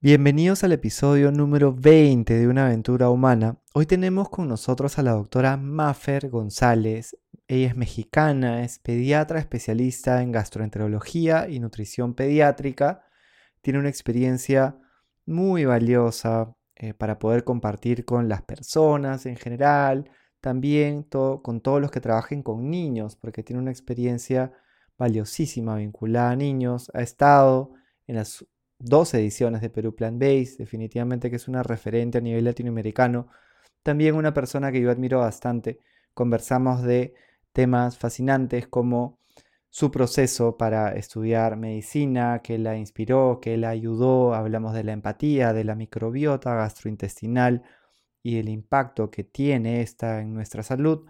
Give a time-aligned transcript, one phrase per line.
[0.00, 3.58] Bienvenidos al episodio número 20 de Una aventura humana.
[3.74, 7.18] Hoy tenemos con nosotros a la doctora Maffer González.
[7.48, 13.06] Ella es mexicana, es pediatra especialista en gastroenterología y nutrición pediátrica.
[13.60, 14.78] Tiene una experiencia
[15.26, 20.08] muy valiosa eh, para poder compartir con las personas en general,
[20.40, 24.52] también con todos los que trabajen con niños, porque tiene una experiencia
[24.96, 26.88] valiosísima vinculada a niños.
[26.94, 27.72] Ha estado
[28.06, 28.46] en las
[28.78, 33.28] dos ediciones de Perú Plan Base, definitivamente que es una referente a nivel latinoamericano.
[33.82, 35.80] También una persona que yo admiro bastante.
[36.14, 37.14] Conversamos de
[37.52, 39.18] temas fascinantes como
[39.70, 44.34] su proceso para estudiar medicina, que la inspiró, que la ayudó.
[44.34, 47.62] Hablamos de la empatía, de la microbiota gastrointestinal
[48.22, 51.06] y el impacto que tiene esta en nuestra salud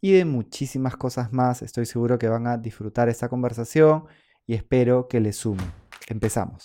[0.00, 1.62] y de muchísimas cosas más.
[1.62, 4.04] Estoy seguro que van a disfrutar esta conversación
[4.46, 5.64] y espero que les sume.
[6.08, 6.64] Empezamos.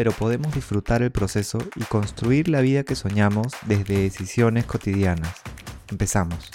[0.00, 5.42] pero podemos disfrutar el proceso y construir la vida que soñamos desde decisiones cotidianas.
[5.90, 6.50] Empezamos.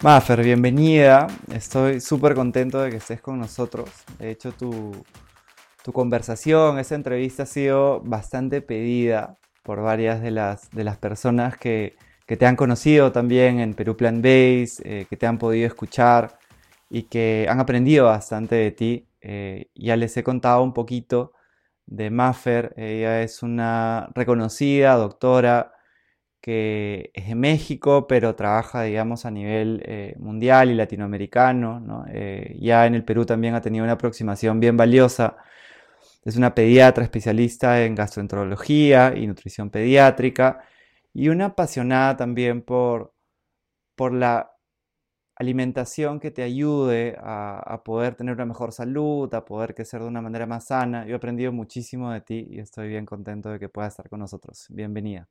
[0.00, 1.26] Maffer, bienvenida.
[1.52, 3.90] Estoy súper contento de que estés con nosotros.
[4.20, 4.92] De hecho, tu,
[5.82, 11.56] tu conversación, esa entrevista ha sido bastante pedida por varias de las, de las personas
[11.56, 11.96] que,
[12.28, 16.38] que te han conocido también en Perú Plan Base, eh, que te han podido escuchar
[16.88, 19.08] y que han aprendido bastante de ti.
[19.20, 21.32] Eh, ya les he contado un poquito
[21.96, 22.74] de Maffer.
[22.76, 25.74] Ella es una reconocida doctora
[26.40, 32.04] que es de México, pero trabaja, digamos, a nivel eh, mundial y latinoamericano.
[32.10, 35.36] Eh, ya en el Perú también ha tenido una aproximación bien valiosa.
[36.24, 40.62] Es una pediatra especialista en gastroenterología y nutrición pediátrica
[41.14, 43.14] y una apasionada también por,
[43.96, 44.51] por la
[45.36, 50.20] alimentación que te ayude a, poder tener una mejor salud, a poder crecer de una
[50.20, 51.06] manera más sana.
[51.06, 54.20] Yo he aprendido muchísimo de ti y estoy bien contento de que puedas estar con
[54.20, 54.66] nosotros.
[54.70, 55.28] Bienvenida.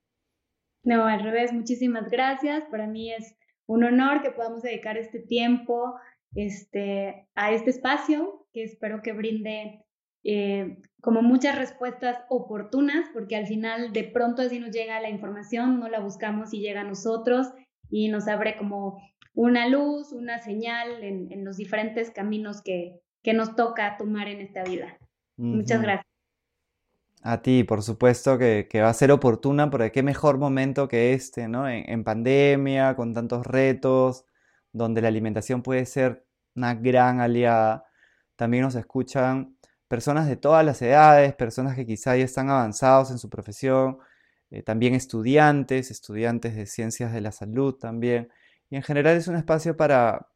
[0.83, 2.63] No, al revés, muchísimas gracias.
[2.71, 3.35] Para mí es
[3.67, 5.95] un honor que podamos dedicar este tiempo
[6.35, 9.85] este, a este espacio que espero que brinde
[10.23, 15.79] eh, como muchas respuestas oportunas, porque al final de pronto así nos llega la información,
[15.79, 17.47] no la buscamos y llega a nosotros
[17.89, 18.99] y nos abre como
[19.33, 24.63] una luz, una señal en, los diferentes caminos que, que, nos toca tomar en esta
[24.63, 24.97] vida.
[25.37, 26.11] Muchas gracias.
[27.23, 31.47] A ti, por supuesto que, va a ser oportuna, porque qué mejor momento que este,
[31.47, 31.69] ¿no?
[31.69, 34.25] En, pandemia, con tantos retos,
[34.73, 36.25] donde la alimentación puede ser
[36.55, 37.85] una gran aliada.
[38.35, 39.55] También nos escuchan
[39.87, 43.99] personas de todas las edades, personas que quizá ya están avanzados en su profesión,
[44.49, 48.29] eh, también estudiantes, estudiantes de ciencias de la salud también.
[48.71, 50.29] Y en general es un espacio para,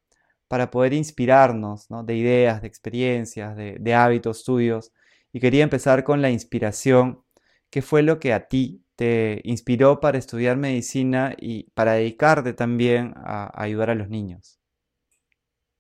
[0.49, 4.91] para poder inspirarnos de ideas, de experiencias, de, hábitos tuyos.
[5.31, 7.23] Y quería empezar con la inspiración.
[7.69, 13.13] ¿Qué fue lo que a ti te inspiró para estudiar medicina y para dedicarte también
[13.15, 14.59] a, ayudar a los niños?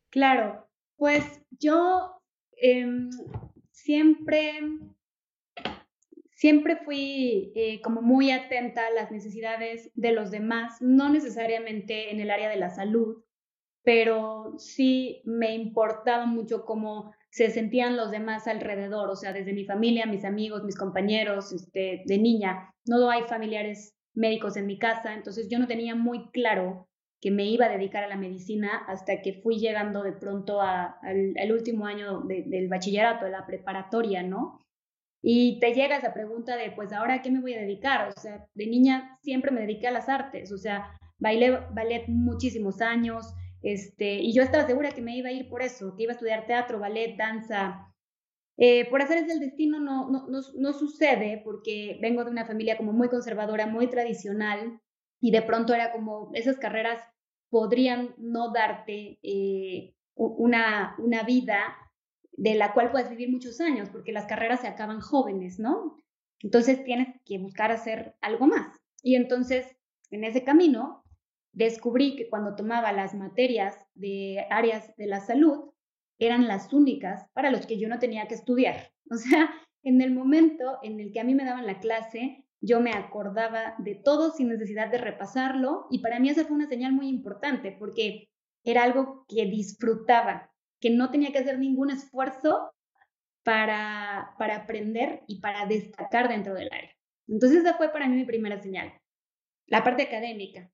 [0.09, 2.21] Claro, pues yo
[2.55, 3.09] em,
[3.71, 4.61] siempre
[6.35, 12.19] siempre fui eh, como muy atenta a las necesidades de los demás, no necesariamente en
[12.19, 13.23] el área de la salud,
[13.83, 19.65] pero sí me importaba mucho cómo se sentían los demás alrededor, o sea, desde mi
[19.65, 22.73] familia, mis amigos, mis compañeros, este, de niña.
[22.85, 26.87] No hay familiares médicos en mi casa, entonces yo no tenía muy claro
[27.21, 31.51] que me iba a dedicar a la medicina hasta que fui llegando de pronto al,
[31.51, 34.64] último año del bachillerato, de la preparatoria, ¿no?
[35.27, 38.09] Y te llega esa pregunta de, pues ahora, ¿a qué me voy a dedicar?
[38.09, 42.79] O sea, de niña siempre me dediqué a las artes, o sea, bailé ballet muchísimos
[42.79, 43.33] años,
[43.63, 46.13] este, y yo estaba segura que me iba a ir por eso, que iba a
[46.13, 47.91] estudiar teatro, ballet, danza.
[48.57, 52.93] Eh, por hacer el destino no, no, no, sucede porque vengo de una familia como
[52.93, 54.79] muy conservadora, muy tradicional,
[55.19, 57.01] y de pronto era como esas carreras
[57.49, 61.75] podrían no darte eh, una, una vida
[62.37, 65.97] de la cual puedes vivir muchos años, porque las carreras se acaban jóvenes, ¿no?
[66.39, 68.77] Entonces tienes que buscar hacer algo más.
[69.01, 69.75] Y entonces,
[70.11, 71.03] en ese camino,
[71.53, 75.71] descubrí que cuando tomaba las materias de áreas de la salud,
[76.19, 78.91] eran las únicas para los que yo no tenía que estudiar.
[79.11, 79.51] O sea,
[79.83, 83.75] en el momento en el que a mí me daban la clase, yo me acordaba
[83.77, 87.71] de todo sin necesidad de repasarlo y para mí esa fue una señal muy importante
[87.71, 88.29] porque
[88.63, 90.51] era algo que disfrutaba,
[90.85, 92.71] que no tenía que hacer ningún esfuerzo
[93.43, 96.91] para, para aprender y para destacar dentro del área.
[97.27, 98.93] Entonces esa fue para mí mi primera señal,
[99.65, 100.69] la parte académica.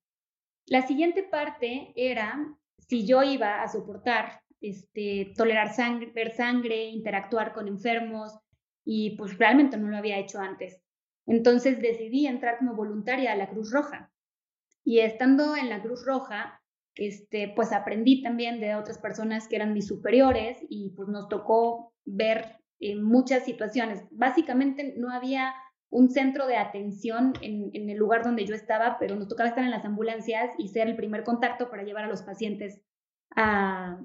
[0.66, 7.54] La siguiente parte era si yo iba a soportar, este, tolerar sangre, ver sangre, interactuar
[7.54, 8.38] con enfermos
[8.84, 10.78] y pues realmente no lo había hecho antes.
[11.24, 14.12] Entonces decidí entrar como voluntaria a la Cruz Roja.
[14.84, 16.61] Y estando en la Cruz Roja,
[16.94, 21.92] este, pues aprendí también de otras personas que eran mis superiores y pues nos tocó
[22.04, 24.02] ver en muchas situaciones.
[24.10, 25.54] Básicamente no había
[25.90, 29.64] un centro de atención en, en, el lugar donde yo estaba, pero nos tocaba estar
[29.64, 32.80] en las ambulancias y ser el primer contacto para llevar a los pacientes
[33.36, 34.00] a,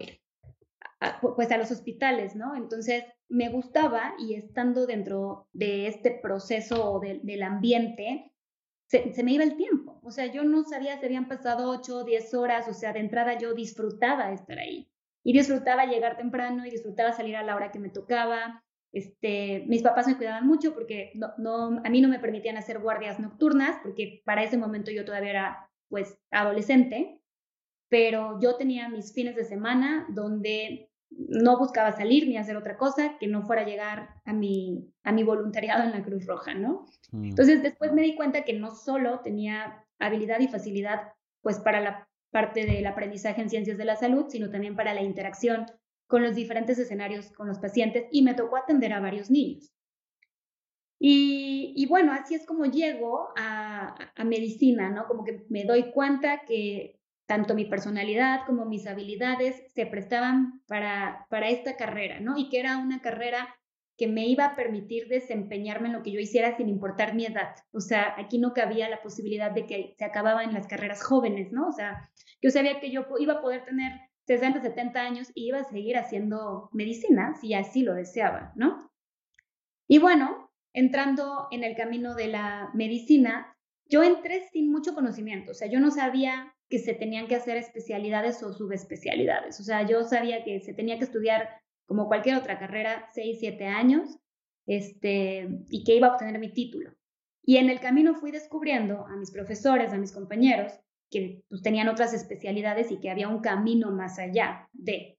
[1.35, 2.55] pues a los hospitales, ¿no?
[2.55, 8.33] Entonces me gustaba y estando dentro de este proceso del ambiente,
[8.87, 9.99] se, me iba el tiempo.
[10.03, 12.99] O sea, yo no sabía si habían pasado 8 o 10 horas, o sea, de
[12.99, 14.89] entrada yo disfrutaba estar ahí.
[15.23, 18.63] Y disfrutaba llegar temprano y disfrutaba salir a la hora que me tocaba.
[18.93, 22.79] Este, mis papás me cuidaban mucho porque no, no, a mí no me permitían hacer
[22.79, 27.17] guardias nocturnas porque para ese momento yo todavía era pues adolescente
[27.89, 33.17] pero yo tenía mis fines de semana donde no buscaba salir ni hacer otra cosa
[33.19, 36.85] que no fuera a llegar a mi, a mi voluntariado en la Cruz Roja, ¿no?
[37.11, 37.25] Mm.
[37.25, 42.07] Entonces después me di cuenta que no solo tenía habilidad y facilidad pues para la
[42.31, 45.65] parte del aprendizaje en ciencias de la salud, sino también para la interacción
[46.07, 49.73] con los diferentes escenarios con los pacientes y me tocó atender a varios niños.
[50.99, 55.05] Y, y bueno, así es como llego a, a medicina, ¿no?
[55.07, 56.96] Como que me doy cuenta que
[57.27, 62.37] tanto mi personalidad como mis habilidades se prestaban para, para esta carrera, ¿no?
[62.37, 63.55] Y que era una carrera
[63.97, 67.55] que me iba a permitir desempeñarme en lo que yo hiciera sin importar mi edad.
[67.71, 71.67] O sea, aquí no cabía la posibilidad de que se acababan las carreras jóvenes, ¿no?
[71.67, 72.09] O sea,
[72.41, 73.91] yo sabía que yo iba a poder tener
[74.27, 78.91] 60, 70 años y iba a seguir haciendo medicina si así lo deseaba, ¿no?
[79.87, 85.55] Y bueno, entrando en el camino de la medicina, yo entré sin mucho conocimiento, o
[85.55, 89.59] sea, yo no sabía que se tenían que hacer especialidades o subespecialidades.
[89.59, 91.49] O sea, yo sabía que se tenía que estudiar
[91.85, 94.19] como cualquier otra carrera, seis, siete años,
[94.65, 96.93] este, y que iba a obtener mi título.
[97.43, 100.73] Y en el camino fui descubriendo a mis profesores, a mis compañeros,
[101.09, 105.17] que pues, tenían otras especialidades y que había un camino más allá de.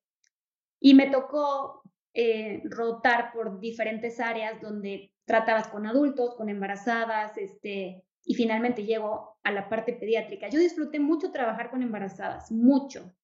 [0.78, 8.04] Y me tocó eh, rotar por diferentes áreas donde tratabas con adultos, con embarazadas, este,
[8.28, 10.50] y finalmente llego a la parte pediátrica.
[10.50, 13.16] Yo disfruté mucho trabajar con embarazadas, mucho,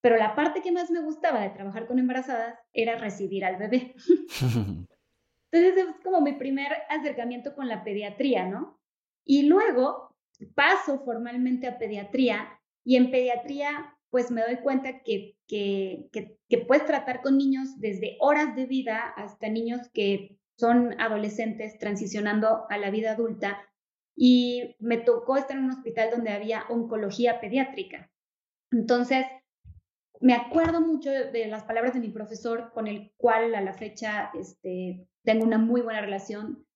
[0.00, 3.94] pero la parte que más me gustaba de trabajar con embarazadas era recibir al bebé.
[5.52, 8.80] Entonces es como mi primer acercamiento con la pediatría, ¿no?
[9.24, 10.16] Y luego
[10.56, 16.58] paso formalmente a pediatría y en pediatría pues me doy cuenta que, que, que, que
[16.58, 22.78] puedes tratar con niños desde horas de vida hasta niños que son adolescentes transicionando a
[22.78, 23.60] la vida adulta
[24.16, 28.10] y me tocó estar en un hospital donde había oncología pediátrica.
[28.70, 29.26] Entonces,
[30.20, 34.30] me acuerdo mucho de, las palabras de mi profesor con el cual a la fecha
[34.38, 36.66] este, tengo una muy buena relación.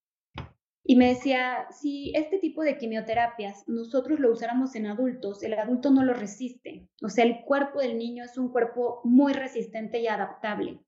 [0.84, 5.90] Y me decía, si este tipo de quimioterapias nosotros lo usáramos en adultos, el adulto
[5.90, 6.88] no lo resiste.
[7.02, 10.80] O sea, el cuerpo del niño es un cuerpo muy resistente y adaptable.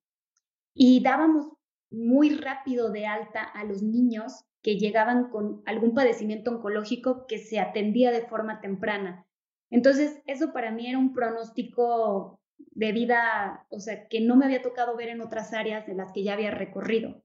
[0.75, 1.49] Y dábamos
[1.91, 7.59] muy rápido de alta a los niños que llegaban con algún padecimiento oncológico que se
[7.59, 9.26] atendía de forma temprana.
[9.71, 12.40] Entonces, eso para mí era un pronóstico
[12.73, 16.12] de vida, o sea, que no me había tocado ver en otras áreas de las
[16.12, 17.23] que ya había recorrido.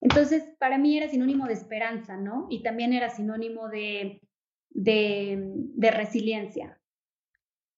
[0.00, 2.46] Entonces, para mí era sinónimo de esperanza, ¿no?
[2.50, 4.22] Y también era sinónimo de,
[4.70, 6.80] de, resiliencia.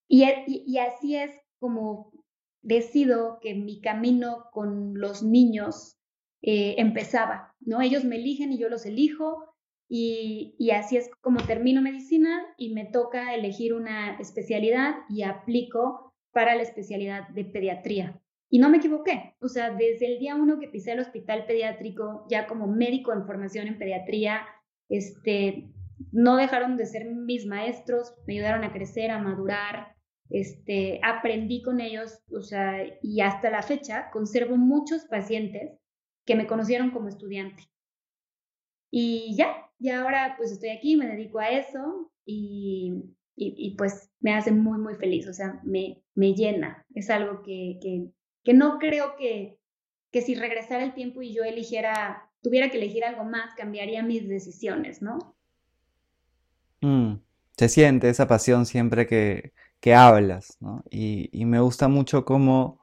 [0.08, 2.12] Y, y, y así es como
[2.62, 5.97] decido que mi camino con los niños
[6.42, 7.80] eh, empezaba, ¿no?
[7.80, 9.54] Ellos me eligen y yo los elijo
[9.88, 16.12] y, y, así es como termino medicina y me toca elegir una especialidad y aplico
[16.32, 18.20] para la especialidad de pediatría.
[18.50, 22.26] Y no me equivoqué, o sea, desde el día uno que pisé el hospital pediátrico,
[22.30, 24.46] ya como médico en formación en pediatría,
[24.88, 25.68] este,
[26.12, 29.94] no dejaron de ser mis maestros, me ayudaron a crecer, a madurar,
[30.30, 35.78] este, aprendí con ellos, o sea, y hasta la fecha conservo muchos pacientes
[36.28, 37.70] que me conocieron como estudiante.
[38.90, 43.02] Y ya, y ahora pues estoy aquí, me dedico a eso y,
[43.34, 46.84] y, pues me hace muy, muy feliz, o sea, me, me llena.
[46.94, 48.10] Es algo que, que,
[48.44, 49.58] que no creo que,
[50.10, 54.28] que si regresara el tiempo y yo eligiera tuviera que elegir algo más, cambiaría mis
[54.28, 55.34] decisiones, ¿no?
[56.82, 57.14] Mm,
[57.56, 60.84] se siente esa pasión siempre que, que hablas, ¿no?
[60.90, 62.77] Y, y me gusta mucho cómo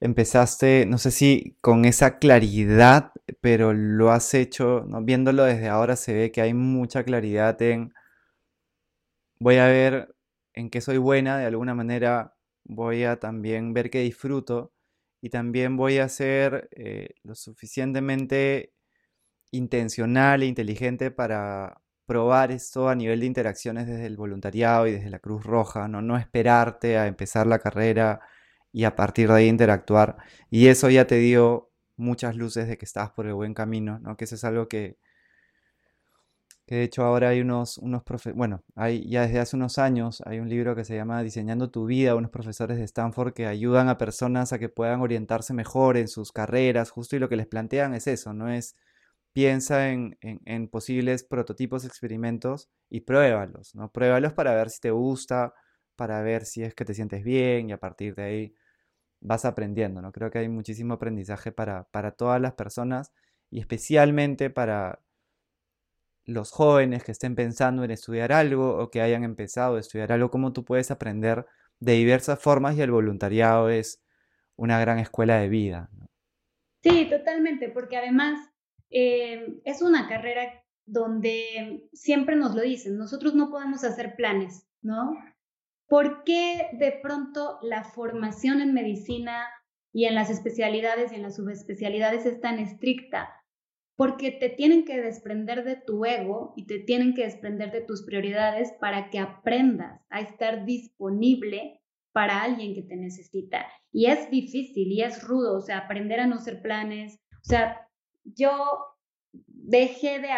[0.00, 5.02] empezaste, no sé si con esa claridad, pero lo has hecho, ¿no?
[5.02, 7.92] Viéndolo desde ahora se ve que hay mucha claridad en,
[9.38, 10.14] voy a ver
[10.54, 14.72] en qué soy buena, de alguna manera voy a también ver qué disfruto
[15.20, 18.72] y también voy a ser eh, lo suficientemente
[19.52, 25.10] intencional e inteligente para probar esto a nivel de interacciones desde el voluntariado y desde
[25.10, 28.20] la Cruz Roja, no, no esperarte a empezar la carrera
[28.72, 30.16] y a partir de ahí interactuar.
[30.50, 34.16] Y eso ya te dio muchas luces de que estabas por el buen camino, ¿no?
[34.16, 34.98] Que eso es algo que,
[36.66, 38.02] que de hecho ahora hay unos, unos
[38.34, 41.86] bueno, hay ya desde hace unos años hay un libro que se llama Diseñando tu
[41.86, 46.08] vida, unos profesores de Stanford que ayudan a personas a que puedan orientarse mejor en
[46.08, 48.76] sus carreras, justo y lo que les plantean es eso, no es
[49.32, 53.90] piensa en, en posibles prototipos, experimentos y pruébalos, ¿no?
[53.92, 55.54] Pruébalos para ver si te gusta,
[56.00, 58.54] para ver si es que te sientes bien y a partir de ahí
[59.20, 60.12] vas aprendiendo, ¿no?
[60.12, 63.12] Creo que hay muchísimo aprendizaje para, para todas las personas
[63.50, 65.00] y especialmente para
[66.24, 70.30] los jóvenes que estén pensando en estudiar algo o que hayan empezado a estudiar algo,
[70.30, 71.44] cómo tú puedes aprender
[71.80, 74.02] de diversas formas y el voluntariado es
[74.56, 75.90] una gran escuela de vida.
[76.82, 78.40] Sí, totalmente, porque además
[78.88, 85.14] eh, es una carrera donde siempre nos lo dicen, nosotros no podemos hacer planes, ¿no?
[85.90, 89.48] ¿Por qué de pronto la formación en medicina
[89.92, 93.28] y en las especialidades y en las subespecialidades es tan estricta?
[93.96, 98.04] Porque te tienen que desprender de tu ego y te tienen que desprender de tus
[98.04, 101.80] prioridades para que aprendas a estar disponible
[102.12, 103.66] para alguien que te necesita.
[103.90, 107.18] Y es difícil y es rudo, o sea, aprender a no ser planes.
[107.32, 107.88] O sea,
[108.22, 108.52] yo
[109.32, 110.28] dejé de,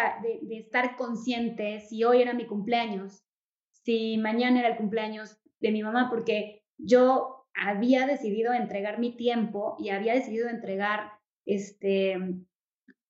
[0.41, 3.23] de estar consciente si hoy era mi cumpleaños,
[3.83, 9.75] si mañana era el cumpleaños de mi mamá, porque yo había decidido entregar mi tiempo
[9.79, 11.13] y había decidido entregar,
[11.45, 12.17] este,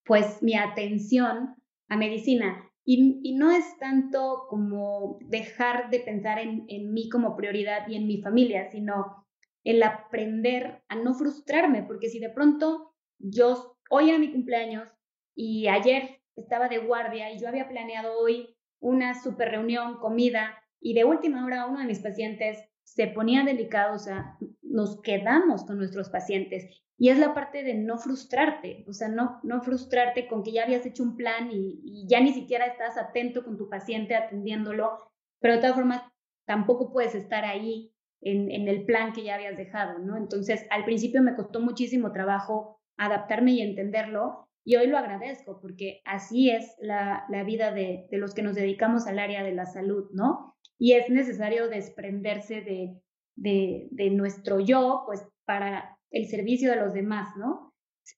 [0.06, 1.56] pues, mi atención
[1.90, 2.70] a medicina.
[2.86, 8.06] Y, no es tanto como dejar de pensar en, en mí como prioridad y en
[8.06, 9.26] mi familia, sino
[9.64, 14.90] el aprender a no frustrarme, porque si de pronto yo, hoy era mi cumpleaños
[15.36, 20.94] y ayer estaba de guardia y yo había planeado hoy una super reunión, comida, y
[20.94, 25.78] de última hora uno de mis pacientes se ponía delicado, o sea, nos quedamos con
[25.78, 26.66] nuestros pacientes.
[26.98, 30.64] Y es la parte de no frustrarte, o sea, no, no frustrarte con que ya
[30.64, 34.98] habías hecho un plan y, ya ni siquiera estás atento con tu paciente atendiéndolo,
[35.40, 36.04] pero de todas formas
[36.46, 40.18] tampoco puedes estar ahí en, en el plan que ya habías dejado, ¿no?
[40.18, 46.02] Entonces, al principio me costó muchísimo trabajo adaptarme y entenderlo, y hoy lo agradezco porque
[46.06, 49.66] así es la, la vida de, de, los que nos dedicamos al área de la
[49.66, 50.54] salud, ¿no?
[50.84, 53.02] y es necesario desprenderse de,
[53.36, 57.74] de, nuestro yo, pues para el servicio de los demás, ¿no?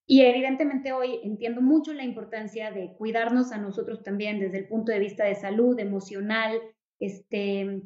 [0.07, 4.91] Y evidentemente hoy entiendo mucho la importancia de cuidarnos a nosotros también desde el punto
[4.91, 6.59] de vista de salud emocional,
[6.99, 7.85] este, en,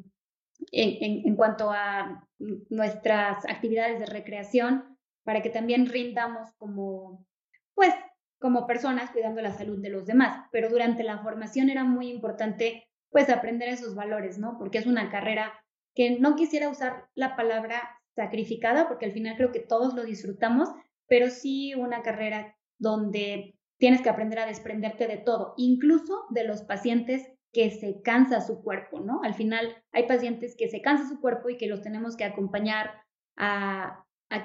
[0.72, 7.26] en, cuanto a nuestras actividades de recreación, para que también rindamos como,
[7.74, 7.92] pues,
[8.40, 10.46] como personas cuidando la salud de los demás.
[10.50, 14.56] Pero durante la formación era muy importante pues aprender esos valores, ¿no?
[14.58, 15.52] Porque es una carrera
[15.94, 17.82] que no quisiera usar la palabra
[18.14, 20.68] sacrificada, porque al final creo que todos lo disfrutamos,
[21.06, 26.62] pero sí una carrera donde tienes que aprender a desprenderte de todo, incluso de los
[26.62, 29.22] pacientes que se cansa su cuerpo, ¿no?
[29.24, 32.90] Al final hay pacientes que se cansa su cuerpo y que los tenemos que acompañar
[33.36, 34.04] a,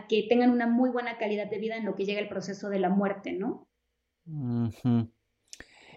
[0.09, 2.79] que tengan una muy buena calidad de vida en lo que llega el proceso de
[2.79, 3.67] la muerte, ¿no?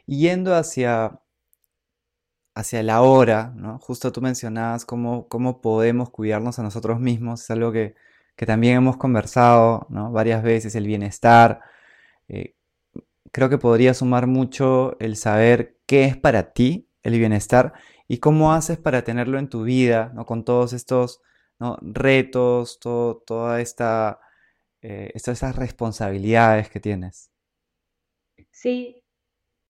[0.07, 1.21] Yendo hacia
[2.59, 3.79] hacia la hora, ¿no?
[3.79, 7.95] Justo tú mencionabas cómo, cómo podemos cuidarnos a nosotros mismos, es algo que,
[8.47, 10.13] también hemos conversado ¿no?
[10.13, 11.61] varias veces, el bienestar.
[12.29, 12.55] Eh,
[13.33, 17.75] creo que podría sumar mucho el saber qué es para ti el bienestar
[18.09, 20.27] y cómo haces para tenerlo en tu vida, ¿no?
[20.27, 21.21] Con todos estos
[21.83, 24.21] retos, todo, toda esta,
[24.83, 27.28] eh, estas responsabilidades que tienes.
[28.61, 29.05] Sí,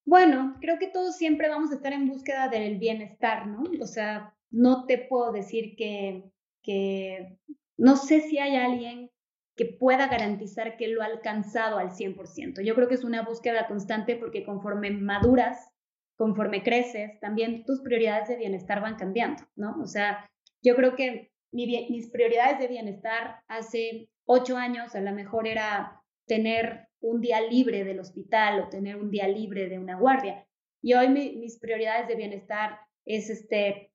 [0.06, 3.64] bueno, creo que todos siempre vamos a estar en búsqueda del bienestar, ¿no?
[3.82, 6.24] O sea, no te puedo decir que,
[6.62, 7.36] que
[7.76, 9.10] no sé si hay alguien
[9.56, 12.62] que pueda garantizar que lo ha alcanzado al 100%.
[12.64, 15.68] Yo creo que es una búsqueda constante porque conforme maduras,
[16.16, 19.76] conforme creces, también tus prioridades de bienestar van cambiando, ¿no?
[19.82, 20.26] O sea,
[20.62, 26.87] yo creo que mis prioridades de bienestar hace ocho años a lo mejor era tener
[27.00, 30.46] un día libre del hospital o tener un día libre de una guardia.
[30.82, 33.92] Y hoy mis prioridades de bienestar es este,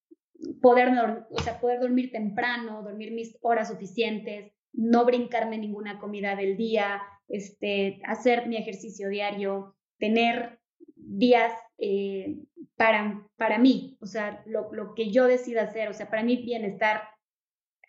[0.62, 0.89] poder,
[1.29, 7.01] o sea, poder dormir temprano, dormir mis horas suficientes, no brincarme ninguna comida del día,
[7.27, 10.60] este, hacer mi ejercicio diario, tener
[10.95, 12.38] días eh,
[12.75, 16.38] para, para mí, o sea, lo, lo que yo decida hacer, o sea, para mí
[16.38, 17.03] bienestar.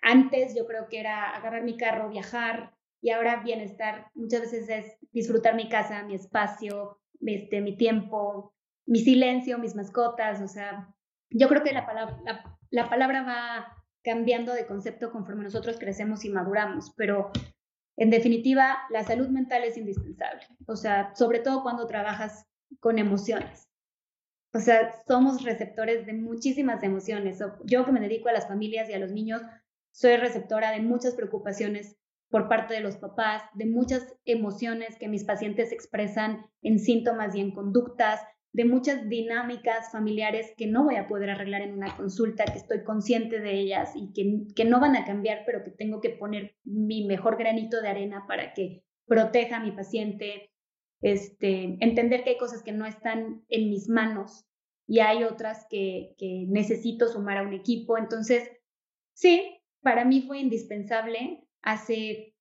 [0.02, 4.99] Antes yo creo que era agarrar mi carro, viajar, y ahora bienestar muchas veces es
[5.14, 8.52] disfrutar mi casa, mi espacio, este, mi tiempo,
[8.85, 10.94] mi silencio, mis mascotas, o sea,
[11.30, 12.21] yo creo que la palabra,
[12.71, 17.30] la, palabra va cambiando de concepto conforme nosotros crecemos y maduramos, pero
[17.97, 22.47] en definitiva, la salud mental es indispensable, o sea, sobre todo cuando trabajas
[22.80, 23.68] con emociones.
[24.52, 27.40] O sea, somos receptores de muchísimas emociones.
[27.64, 29.42] Yo que me dedico a las familias y a los niños,
[29.90, 31.97] soy receptora de muchas preocupaciones
[32.31, 37.40] por parte de los papás, de muchas emociones que mis pacientes expresan en síntomas y
[37.40, 38.21] en conductas,
[38.54, 42.85] de muchas dinámicas familiares que no voy a poder arreglar en una consulta, que estoy
[42.85, 46.54] consciente de ellas y que, que no van a cambiar, pero que tengo que poner
[46.62, 50.52] mi mejor granito de arena para que proteja a mi paciente,
[51.02, 54.47] este, entender que hay cosas que no están en mis manos
[54.87, 57.99] y hay otras que, que necesito sumar a un equipo.
[57.99, 58.49] Entonces,
[59.14, 62.35] sí, para mí fue indispensable hace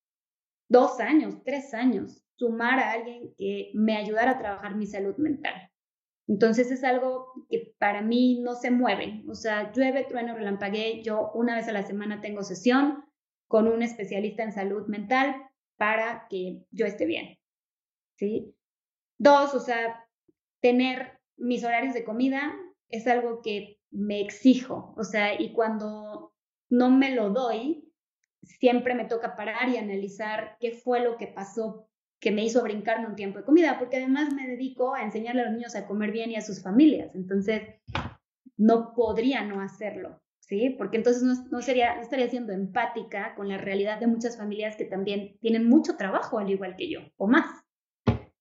[0.68, 5.54] dos años, tres años, sumar a alguien que me ayudara a trabajar mi salud mental.
[6.26, 9.24] Entonces es algo que para mí no se mueve.
[9.28, 11.02] O sea, llueve, trueno, relampaguee.
[11.02, 13.04] Yo una vez a la semana tengo sesión
[13.48, 15.36] con un especialista en salud mental
[15.76, 17.38] para que yo esté bien.
[18.16, 18.54] ¿Sí?
[19.18, 20.06] Dos, o sea,
[20.60, 22.54] tener mis horarios de comida
[22.88, 24.94] es algo que me exijo.
[24.96, 26.32] O sea, y cuando
[26.70, 27.83] no me lo doy,
[28.44, 31.88] siempre me toca parar y analizar qué fue lo que pasó
[32.24, 35.44] que me hizo brincarme un tiempo de comida, porque además me dedico a enseñarle a
[35.44, 37.14] los niños a comer bien y a sus familias.
[37.14, 37.62] Entonces,
[38.56, 40.70] no podría no hacerlo, ¿sí?
[40.70, 45.36] Porque entonces no, sería, estaría siendo empática con la realidad de muchas familias que también
[45.40, 47.62] tienen mucho trabajo, al igual que yo, o más.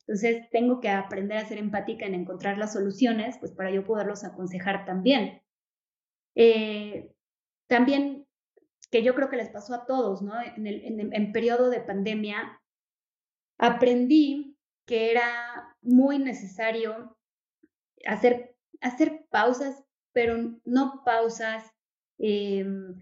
[0.07, 4.23] Entonces, tengo que aprender a ser empática en encontrar las soluciones, pues para yo poderlos
[4.23, 5.41] aconsejar también.
[6.35, 7.11] Eh,
[7.67, 8.22] también,
[8.93, 10.39] que yo creo que les pasó a todos, ¿no?
[10.39, 12.61] En, el, en, en periodo de pandemia,
[13.57, 17.17] aprendí que era muy necesario
[18.05, 21.71] hacer, hacer pausas, pero no pausas
[22.19, 22.99] em,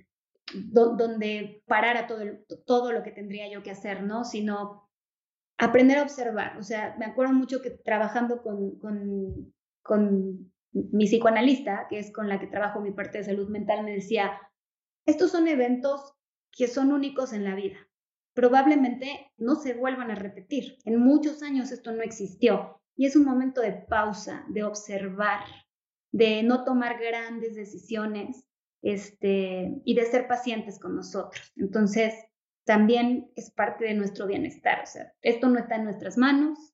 [0.54, 2.24] donde parara todo,
[2.66, 4.24] todo lo que tendría yo que hacer, ¿no?
[4.24, 4.90] Sino
[5.58, 6.58] aprender a observar.
[6.58, 12.30] O sea, me acuerdo mucho que trabajando con, con, con mi psicoanalista, que es con
[12.30, 14.40] la que trabajo mi parte de salud mental, me decía,
[15.06, 16.14] estos son eventos
[16.52, 17.78] que son únicos en la vida
[18.34, 20.78] probablemente no se vuelvan a repetir.
[20.86, 25.44] En muchos años esto no existió y es un momento de pausa, de observar,
[26.12, 28.46] de no tomar grandes decisiones
[28.82, 31.52] este, y de ser pacientes con nosotros.
[31.56, 32.14] Entonces,
[32.66, 34.82] también es parte de nuestro bienestar.
[34.84, 36.74] O sea, esto no está en nuestras manos.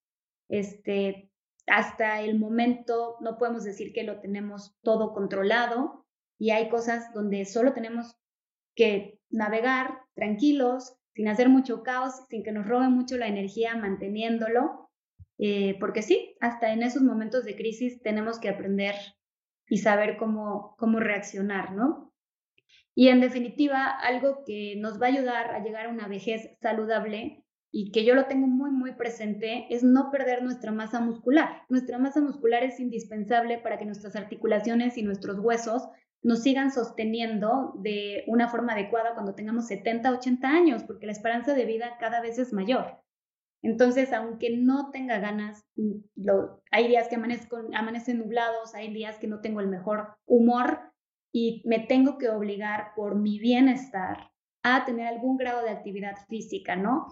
[0.49, 1.31] Este,
[1.65, 6.06] hasta el momento no podemos decir que lo tenemos todo controlado
[6.37, 8.15] y hay cosas donde solo tenemos
[8.75, 14.89] que navegar tranquilos, sin hacer mucho caos, sin que nos robe mucho la energía manteniéndolo,
[15.39, 18.95] eh, porque sí, hasta en esos momentos de crisis tenemos que aprender
[19.67, 22.13] y saber cómo, cómo reaccionar, ¿no?
[22.95, 27.43] Y en definitiva, algo que nos va a ayudar a llegar a una vejez saludable
[27.71, 31.61] y que yo lo tengo muy, muy presente, es no perder nuestra masa muscular.
[31.69, 35.83] Nuestra masa muscular es indispensable para que nuestras articulaciones y nuestros huesos
[36.23, 41.53] nos sigan sosteniendo de una forma adecuada cuando tengamos 70, 80 años, porque la esperanza
[41.53, 42.99] de vida cada vez es mayor.
[43.63, 45.99] Entonces, aunque no tenga ganas, mm,
[46.71, 50.91] hay días que amanecen nublados, hay días que no tengo el mejor humor
[51.31, 54.31] y me tengo que obligar por mi bienestar
[54.63, 57.07] a tener algún grado de actividad física, ¿no?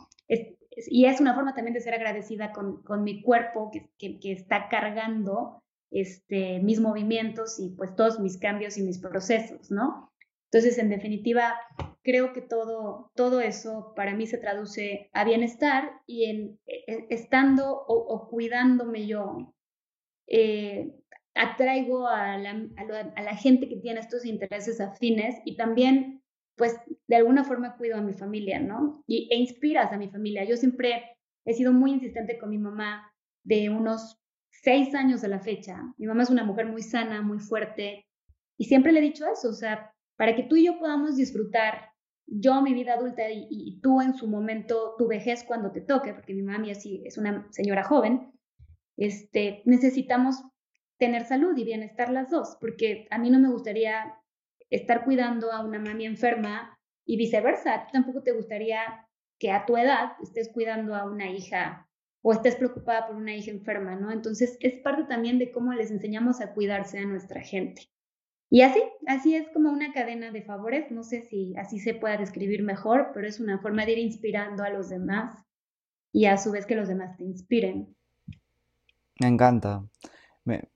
[0.87, 5.63] y es una forma también de ser agradecida con, mi cuerpo que, que está cargando
[5.95, 10.12] este, mis movimientos y pues todos mis cambios y mis procesos, ¿no?
[10.51, 11.55] Entonces, en definitiva,
[12.03, 17.08] creo que todo, todo eso para mí se traduce a bienestar y en e, e,
[17.10, 19.53] estando o, cuidándome yo,
[20.27, 20.93] eh,
[21.34, 26.23] atraigo a la, gente que tiene estos intereses afines y también,
[26.55, 26.75] pues,
[27.08, 29.03] de alguna forma cuido a mi familia, ¿no?
[29.08, 30.43] Y, e inspiras a mi familia.
[30.43, 34.21] Yo siempre he sido muy insistente con mi mamá de unos
[34.65, 35.93] seis años de la fecha.
[35.97, 38.08] Mi mamá es una mujer muy sana, muy fuerte,
[38.58, 41.91] y siempre le he dicho eso, o sea, para que tú y yo podamos disfrutar
[42.28, 46.34] yo mi vida adulta y, tú en su momento, tu vejez cuando te toque, porque
[46.34, 48.32] mi mami así es una señora joven,
[48.97, 50.43] este, necesitamos
[50.97, 54.15] tener salud y bienestar las dos, porque a mí no me gustaría
[54.71, 56.75] estar cuidando a una mami enferma
[57.06, 57.86] y viceversa.
[57.93, 61.88] tampoco te gustaría que a tu edad estés cuidando a una hija
[62.27, 64.11] o estés preocupada por una hija enferma, ¿no?
[64.11, 67.83] Entonces es parte también de cómo les enseñamos a cuidarse a nuestra gente.
[68.49, 70.89] Y así, así es como una cadena de favores.
[70.89, 74.63] No sé si así se pueda describir mejor, pero es una forma de ir inspirando
[74.63, 75.35] a los demás
[76.11, 77.95] y a su vez que los demás te inspiren.
[79.19, 79.85] Me encanta.
[80.45, 80.71] Me,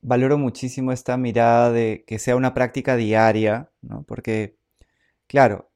[0.00, 4.04] valoro muchísimo esta mirada de que sea una práctica diaria, ¿no?
[4.04, 4.56] Porque,
[5.26, 5.67] claro,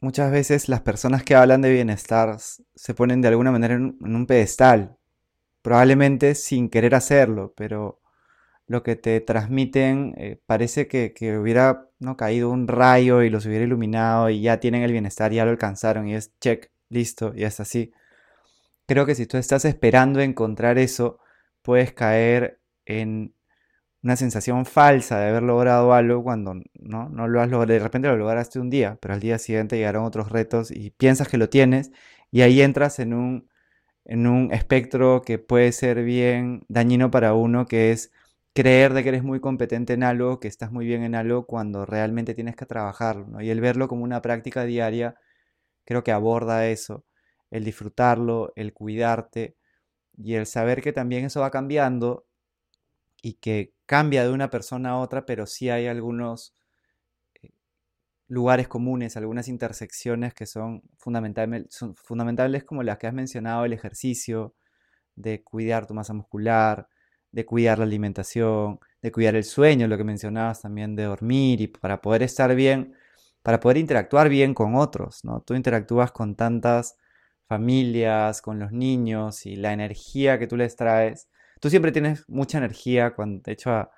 [0.00, 4.26] muchas veces las personas que hablan de bienestar se ponen de alguna manera en, un
[4.26, 4.96] pedestal,
[5.62, 8.00] probablemente sin querer hacerlo, pero
[8.66, 12.16] lo que te transmiten eh, parece que, hubiera ¿no?
[12.16, 16.08] caído un rayo y los hubiera iluminado y ya tienen el bienestar, ya lo alcanzaron
[16.08, 17.92] y es check, listo, y es así.
[18.86, 21.18] Creo que si tú estás esperando encontrar eso,
[21.62, 23.34] puedes caer en
[24.02, 27.72] una sensación falsa de haber logrado algo cuando no, no lo has logrado.
[27.72, 31.28] De repente lo lograste un día, pero al día siguiente llegaron otros retos y piensas
[31.28, 31.92] que lo tienes
[32.30, 33.48] y ahí entras en un,
[34.04, 38.12] en un espectro que puede ser bien dañino para uno, que es
[38.54, 41.86] creer de que eres muy competente en algo, que estás muy bien en algo cuando
[41.86, 43.40] realmente tienes que trabajarlo.
[43.40, 45.16] Y el verlo como una práctica diaria
[45.84, 47.04] creo que aborda eso,
[47.50, 49.56] el disfrutarlo, el cuidarte
[50.16, 52.27] y el saber que también eso va cambiando
[53.22, 56.54] y que cambia de una persona a otra, pero sí hay algunos
[57.42, 57.50] eh,
[58.28, 60.82] lugares comunes, algunas intersecciones que son,
[61.70, 64.54] son fundamentales como las que has mencionado, el ejercicio,
[65.16, 66.88] de cuidar tu masa muscular,
[67.32, 71.68] de cuidar la alimentación, de cuidar el sueño, lo que mencionabas también de dormir y
[71.68, 72.94] para poder estar bien,
[73.42, 75.42] para poder interactuar bien con otros, ¿no?
[75.42, 76.96] Tú interactúas con tantas
[77.46, 81.28] familias, con los niños y la energía que tú les traes
[81.60, 83.90] Tú siempre tienes mucha energía, cuando, de hecho a,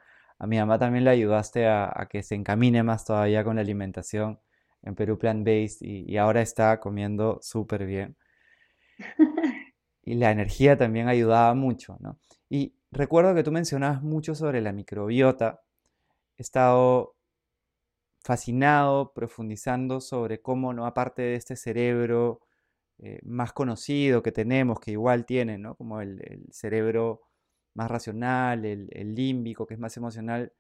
[0.47, 4.41] mi mamá también le ayudaste a, que se encamine más todavía con la alimentación
[4.83, 8.17] en Perú plant-based y, ahora está comiendo súper bien.
[10.03, 12.19] Y la energía también ayudaba mucho, ¿no?
[12.49, 15.61] Y recuerdo que tú mencionabas mucho sobre la microbiota.
[16.39, 17.15] He estado
[18.25, 20.87] fascinado, profundizando sobre cómo, ¿no?
[20.87, 22.41] Aparte de este cerebro
[22.99, 25.75] eh, más conocido que tenemos, que igual tiene, ¿no?
[25.77, 27.30] Como el, el cerebro
[27.75, 30.53] más racional, el, límbico, que es más emocional,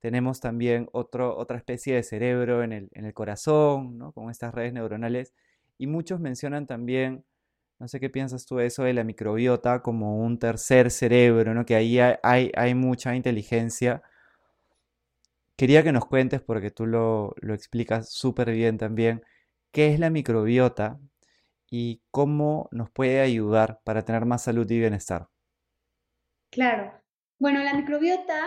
[0.00, 4.12] tenemos también otro, otra especie de cerebro en el, en el corazón, ¿no?
[4.12, 5.34] con estas redes neuronales.
[5.76, 7.24] Y muchos mencionan también,
[7.78, 11.66] no sé qué piensas tú de eso, de la microbiota como un tercer cerebro, ¿no?
[11.66, 14.02] que ahí hay, hay, mucha inteligencia.
[15.56, 19.22] Quería que nos cuentes, porque tú lo, lo explicas súper bien también,
[19.72, 21.00] qué es la microbiota
[21.70, 25.28] y cómo nos puede ayudar para tener más salud y bienestar.
[26.50, 26.92] Claro.
[27.38, 28.40] Bueno, la microbiota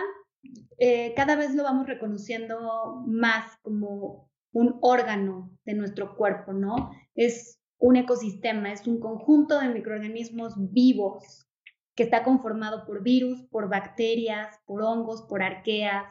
[0.78, 6.90] eh, cada vez lo vamos reconociendo más como un órgano de nuestro cuerpo, ¿no?
[7.14, 11.46] Es un ecosistema, es un conjunto de microorganismos vivos
[11.94, 16.06] que está conformado por virus, por bacterias, por hongos, por arqueas,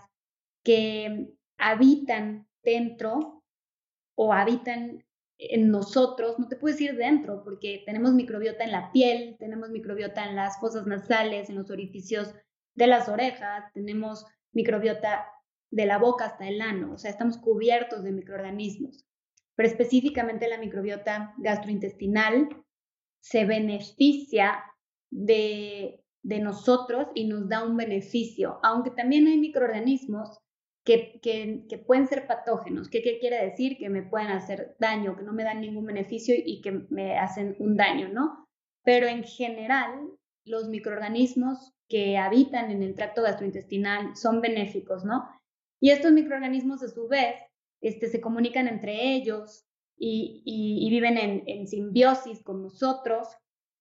[0.63, 3.43] que habitan dentro
[4.15, 5.04] o habitan
[5.49, 10.30] en nosotros, no te puedes ir dentro, porque tenemos microbiota en la piel, tenemos microbiota
[10.30, 12.36] en las fosas nasales, en los orificios
[12.75, 15.25] de las orejas, tenemos microbiota
[15.71, 19.06] de la boca hasta el ano, o sea, estamos cubiertos de microorganismos.
[19.56, 22.49] Pero específicamente la microbiota gastrointestinal
[23.19, 24.63] se beneficia
[25.10, 30.39] de, de nosotros y nos da un beneficio, aunque también hay microorganismos
[30.84, 32.89] que, pueden ser patógenos.
[32.89, 33.78] ¿Qué, ¿Qué, quiere decir?
[33.78, 37.56] Que me pueden hacer daño, que no me dan ningún beneficio y que me hacen
[37.60, 38.48] un daño, ¿no?
[38.84, 40.10] Pero en general,
[40.46, 45.28] los microorganismos que habitan en el tracto gastrointestinal son benéficos, ¿no?
[45.80, 47.36] Y estos microorganismos, a su vez,
[47.82, 49.65] este, se comunican entre ellos
[49.98, 53.28] y, viven en, en simbiosis con nosotros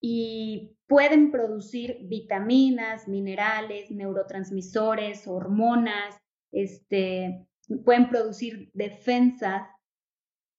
[0.02, 6.16] y pueden producir vitaminas, minerales, neurotransmisores, hormonas,
[6.52, 7.46] este,
[7.84, 9.68] pueden producir defensas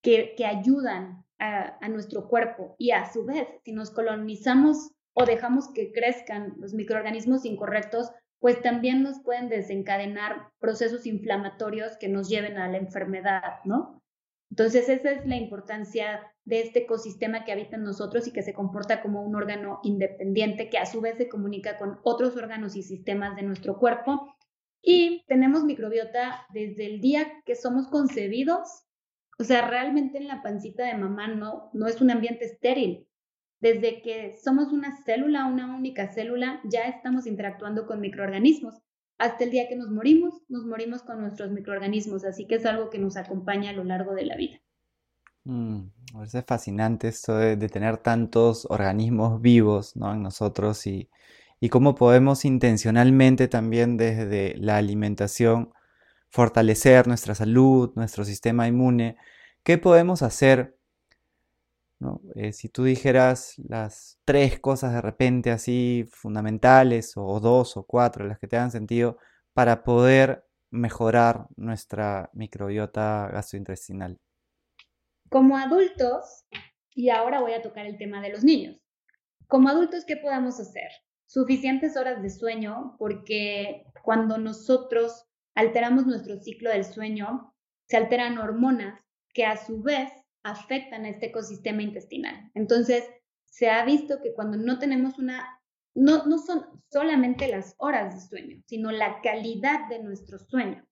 [0.02, 5.26] que, que ayudan a, a, nuestro cuerpo y a su vez, si nos colonizamos o
[5.26, 12.28] dejamos que crezcan los microorganismos incorrectos, pues también nos pueden desencadenar procesos inflamatorios que nos
[12.28, 14.02] lleven a la enfermedad, ¿no?
[14.50, 18.54] Entonces, esa es la importancia de este ecosistema que habita en nosotros y que se
[18.54, 22.84] comporta como un órgano independiente que a su vez se comunica con otros órganos y
[22.84, 24.36] sistemas de nuestro cuerpo
[24.82, 28.86] y tenemos microbiota desde el día que somos concebidos,
[29.40, 33.08] O sea, realmente en la pancita de mamá no, no es un ambiente estéril.
[33.60, 38.76] Desde que somos una célula, una única célula, ya estamos interactuando con microorganismos.
[39.18, 42.90] Hasta el día que nos morimos, nos morimos con nuestros microorganismos, así que es algo
[42.90, 44.60] que nos acompaña a lo largo de la vida.
[45.44, 45.88] Mm,
[46.24, 50.14] es fascinante esto de, tener tantos organismos vivos ¿no?
[50.14, 51.10] en nosotros y,
[51.64, 55.72] y cómo podemos intencionalmente también desde la alimentación
[56.30, 59.16] fortalecer nuestra salud, nuestro sistema inmune.
[59.64, 60.76] ¿Qué podemos hacer?
[62.34, 68.26] Eh, si tú dijeras las tres cosas de repente así fundamentales, o dos o cuatro,
[68.26, 69.20] las que te hagan sentido,
[69.54, 74.20] para poder mejorar nuestra microbiota gastrointestinal.
[75.30, 76.44] Como adultos,
[76.96, 78.78] y ahora voy a tocar el tema de los niños,
[79.46, 80.90] como adultos, ¿qué podemos hacer?
[81.32, 87.56] Suficientes horas de sueño, porque cuando nosotros alteramos nuestro ciclo del sueño,
[87.88, 89.02] se alteran hormonas
[89.34, 90.12] que a su vez
[90.44, 92.52] afectan a este ecosistema intestinal.
[92.54, 93.10] Entonces,
[93.46, 95.48] se ha visto que cuando no tenemos una,
[95.96, 100.86] no, no son solamente las horas de sueño, sino la calidad de nuestro sueño.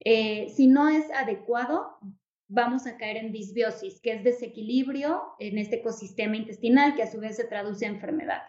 [0.00, 2.00] Eh, si no es adecuado,
[2.48, 7.20] vamos a caer en disbiosis, que es desequilibrio en este ecosistema intestinal que a su
[7.20, 8.42] vez se traduce a enfermedad.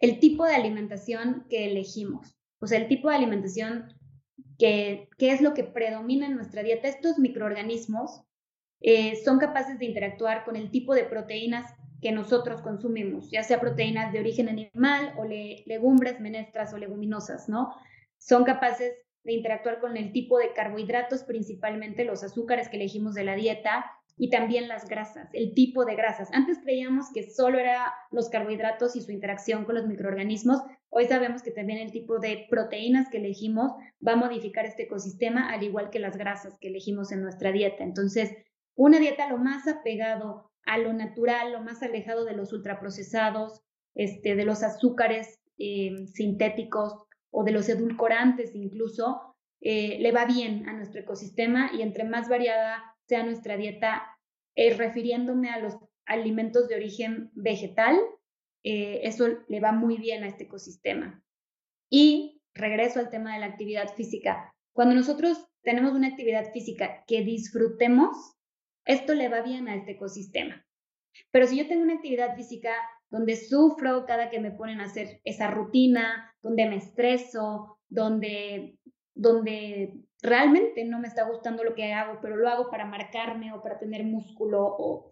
[0.00, 2.34] El tipo de alimentación que elegimos.
[2.58, 3.94] O sea, el tipo de alimentación
[4.60, 6.88] que, es lo que predomina en nuestra dieta.
[6.88, 8.22] Estos microorganismos
[8.80, 13.60] eh, son capaces de interactuar con el tipo de proteínas que nosotros consumimos, ya sea
[13.60, 17.74] proteínas de origen animal o legumbres, menestras o leguminosas, ¿no?
[18.16, 23.24] Son capaces de interactuar con el tipo de carbohidratos, principalmente los azúcares que elegimos de
[23.24, 23.84] la dieta,
[24.20, 26.28] y también las grasas, el tipo de grasas.
[26.34, 30.60] Antes creíamos que solo era los carbohidratos y su interacción con los microorganismos.
[30.90, 33.72] Hoy sabemos que también el tipo de proteínas que elegimos
[34.06, 37.82] va a modificar este ecosistema, al igual que las grasas que elegimos en nuestra dieta.
[37.82, 38.36] Entonces,
[38.74, 43.62] una dieta lo más apegado a lo natural, lo más alejado de los ultraprocesados,
[43.94, 46.92] este, de los azúcares eh, sintéticos
[47.30, 52.28] o de los edulcorantes incluso, eh, le va bien a nuestro ecosistema y entre más
[52.28, 54.06] variada sea nuestra dieta,
[54.54, 57.98] eh, refiriéndome a los alimentos de origen vegetal,
[58.62, 61.20] eh, eso le va muy bien a este ecosistema.
[61.90, 64.54] Y regreso al tema de la actividad física.
[64.72, 68.16] Cuando nosotros tenemos una actividad física que disfrutemos,
[68.84, 70.64] esto le va bien a este ecosistema.
[71.32, 72.72] Pero si yo tengo una actividad física
[73.10, 78.78] donde sufro cada que me ponen a hacer esa rutina, donde me estreso, donde,
[79.14, 83.62] donde realmente no me está gustando lo que hago, pero lo hago para marcarme o
[83.62, 85.10] para tener músculo o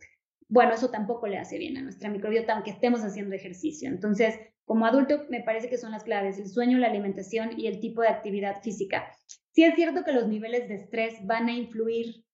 [0.50, 3.88] bueno, eso tampoco le hace bien a nuestra microbiota aunque estemos haciendo ejercicio.
[3.88, 7.80] Entonces, como adulto me parece que son las claves, el sueño, la alimentación y el
[7.80, 9.10] tipo de actividad física.
[9.52, 12.24] Sí es cierto que los niveles de estrés van a influir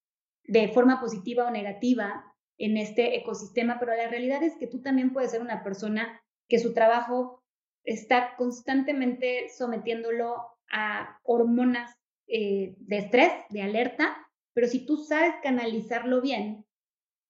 [0.44, 2.24] de forma positiva o negativa
[2.58, 6.58] en este ecosistema, pero la realidad es que tú también puedes ser una persona que
[6.58, 7.42] su trabajo
[7.84, 10.36] está constantemente sometiéndolo
[10.70, 14.16] a hormonas eh, de estrés, de alerta,
[14.54, 16.64] pero si tú sabes canalizarlo bien,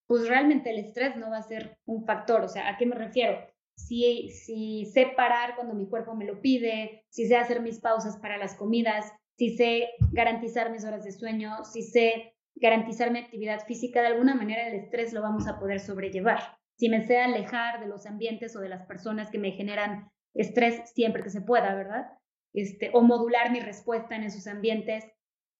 [0.07, 2.43] pues realmente el estrés no va a ser un factor.
[2.43, 3.39] O sea, ¿a qué me refiero?
[3.77, 8.19] Si, si sé parar cuando mi cuerpo me lo pide, si sé hacer mis pausas
[8.19, 13.65] para las comidas, si sé garantizar mis horas de sueño, si sé garantizar mi actividad
[13.67, 16.41] física, de alguna manera el estrés lo vamos a poder sobrellevar.
[16.77, 20.91] Si me sé alejar de los ambientes o de las personas que me generan estrés
[20.93, 22.07] siempre que se pueda, ¿verdad?
[22.55, 25.05] Este, o modular mi respuesta en esos ambientes,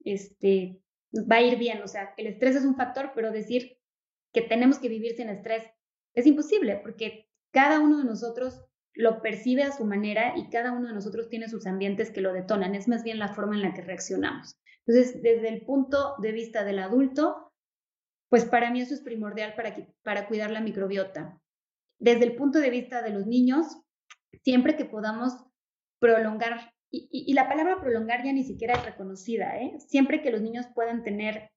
[0.05, 0.81] este,
[1.13, 1.83] va a ir bien.
[1.83, 3.79] O sea, el estrés es un factor, pero decir
[4.33, 5.65] que tenemos que vivir sin estrés
[6.15, 10.89] es imposible porque cada uno de nosotros lo percibe a su manera y cada uno
[10.89, 12.75] de nosotros tiene sus ambientes que lo detonan.
[12.75, 14.57] Es más bien la forma en la que reaccionamos.
[14.87, 17.53] Entonces, desde el punto de vista del adulto,
[18.29, 21.41] pues para mí eso es primordial para, para cuidar la microbiota.
[21.99, 23.67] Desde el punto de vista de los niños,
[24.43, 25.33] siempre que podamos
[26.01, 26.74] prolongar
[27.11, 29.75] y, la palabra prolongar ya ni siquiera es reconocida, ¿eh?
[29.79, 31.51] Siempre que los niños puedan tener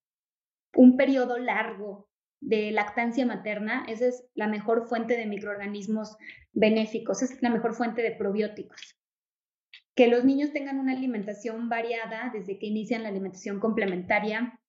[0.75, 6.17] un periodo largo de lactancia materna, esa es la mejor fuente de microorganismos
[6.53, 8.95] benéficos, es la mejor fuente de probióticos.
[9.95, 14.59] Que los niños tengan una alimentación variada desde que inician la alimentación complementaria,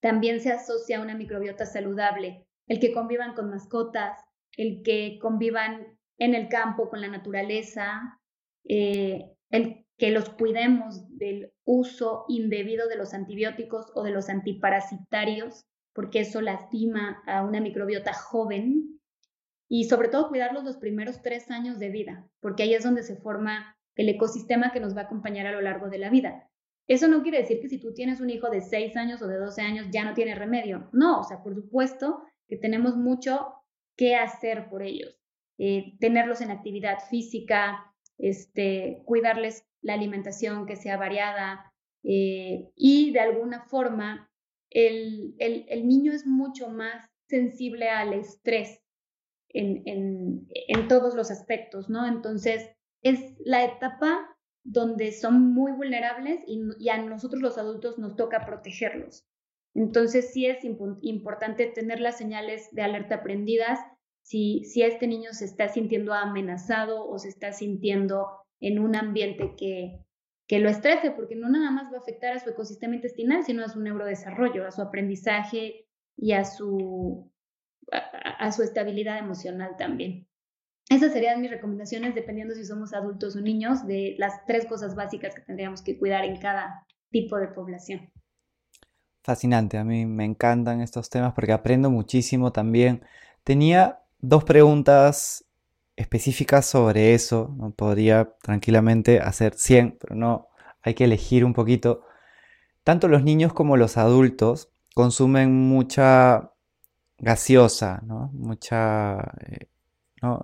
[0.00, 2.46] también se asocia a una microbiota saludable.
[2.68, 4.20] El que convivan con mascotas,
[4.56, 8.20] el que convivan en el campo con la naturaleza,
[8.68, 15.64] eh, el que los cuidemos del uso indebido de los antibióticos o de los antiparasitarios,
[15.94, 19.00] porque eso lastima a una microbiota joven.
[19.68, 23.16] Y sobre todo cuidarlos los primeros tres años de vida, porque ahí es donde se
[23.16, 26.48] forma el ecosistema que nos va a acompañar a lo largo de la vida.
[26.86, 29.38] Eso no quiere decir que si tú tienes un hijo de 6 años o de
[29.38, 30.88] 12 años ya no tiene remedio.
[30.92, 33.54] No, o sea, por supuesto que tenemos mucho
[33.96, 35.18] que hacer por ellos.
[35.58, 41.72] Eh, tenerlos en actividad física, este, cuidarles la alimentación que sea variada
[42.02, 44.28] eh, y de alguna forma
[44.70, 48.82] el, el, niño es mucho más sensible al estrés
[49.48, 52.06] en, en, en todos los aspectos, ¿no?
[52.06, 52.68] Entonces,
[53.02, 59.24] es la etapa donde son muy vulnerables y, a nosotros los adultos nos toca protegerlos.
[59.74, 63.78] Entonces sí es importante tener las señales de alerta prendidas
[64.22, 68.26] si, si este niño se está sintiendo amenazado o se está sintiendo
[68.60, 70.00] en un ambiente que,
[70.46, 73.64] que lo estrese, porque no nada más va a afectar a su ecosistema intestinal, sino
[73.64, 77.30] a su neurodesarrollo, a su aprendizaje y a su,
[77.90, 80.26] a su estabilidad emocional también.
[80.88, 85.34] Esas serían mis recomendaciones dependiendo si somos adultos o niños de las tres cosas básicas
[85.34, 88.12] que tendríamos que cuidar en cada tipo de población.
[89.24, 93.02] Fascinante, a mí me encantan estos temas porque aprendo muchísimo también.
[93.42, 95.45] Tenía dos preguntas
[95.96, 100.48] específicas sobre eso, no podría tranquilamente hacer 100, pero no,
[100.82, 102.04] hay que elegir un poquito.
[102.84, 106.52] Tanto los niños como los adultos consumen mucha
[107.18, 108.30] gaseosa, ¿no?
[108.34, 109.68] mucha eh,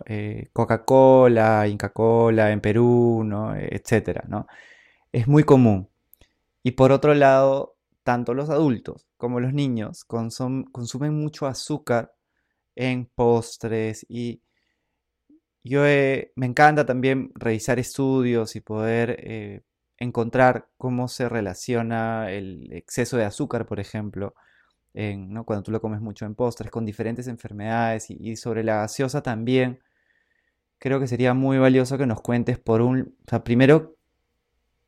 [0.07, 3.55] eh, Coca-Cola, Inca-Cola en Perú, ¿no?
[3.55, 4.47] etcétera, ¿no?
[5.13, 5.89] Es muy común.
[6.63, 12.15] Y por otro lado, tanto los adultos como los niños consumen mucho azúcar
[12.75, 14.43] en postres y
[15.65, 19.63] yo me encanta también revisar estudios y poder eh,
[19.99, 24.35] encontrar cómo se relaciona el exceso de azúcar, por ejemplo,
[24.93, 29.81] cuando tú lo comes mucho en postres, con diferentes enfermedades y, sobre la gaseosa también,
[30.79, 33.97] creo que sería muy valioso que nos cuentes por un, o sea, primero,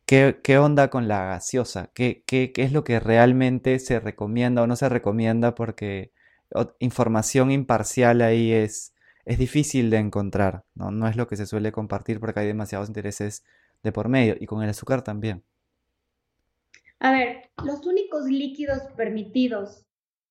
[0.06, 1.90] ¿qué, onda con la gaseosa?
[1.94, 5.54] ¿Qué, ¿Qué, es lo que realmente se recomienda o no se recomienda?
[5.54, 6.12] Porque
[6.78, 8.93] información imparcial ahí es,
[9.24, 11.08] es difícil de encontrar, ¿no?
[11.08, 13.44] es lo que se suele compartir porque hay demasiados intereses
[13.82, 15.44] de por medio y con el azúcar también.
[17.00, 19.84] A ver, los únicos líquidos permitidos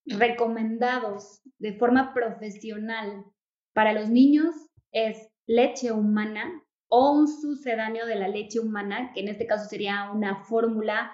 [0.06, 3.26] recomendados de forma profesional
[3.74, 4.56] para los niños
[4.92, 10.12] es leche humana o un sucedáneo de la leche humana, que en este caso sería
[10.12, 11.12] una fórmula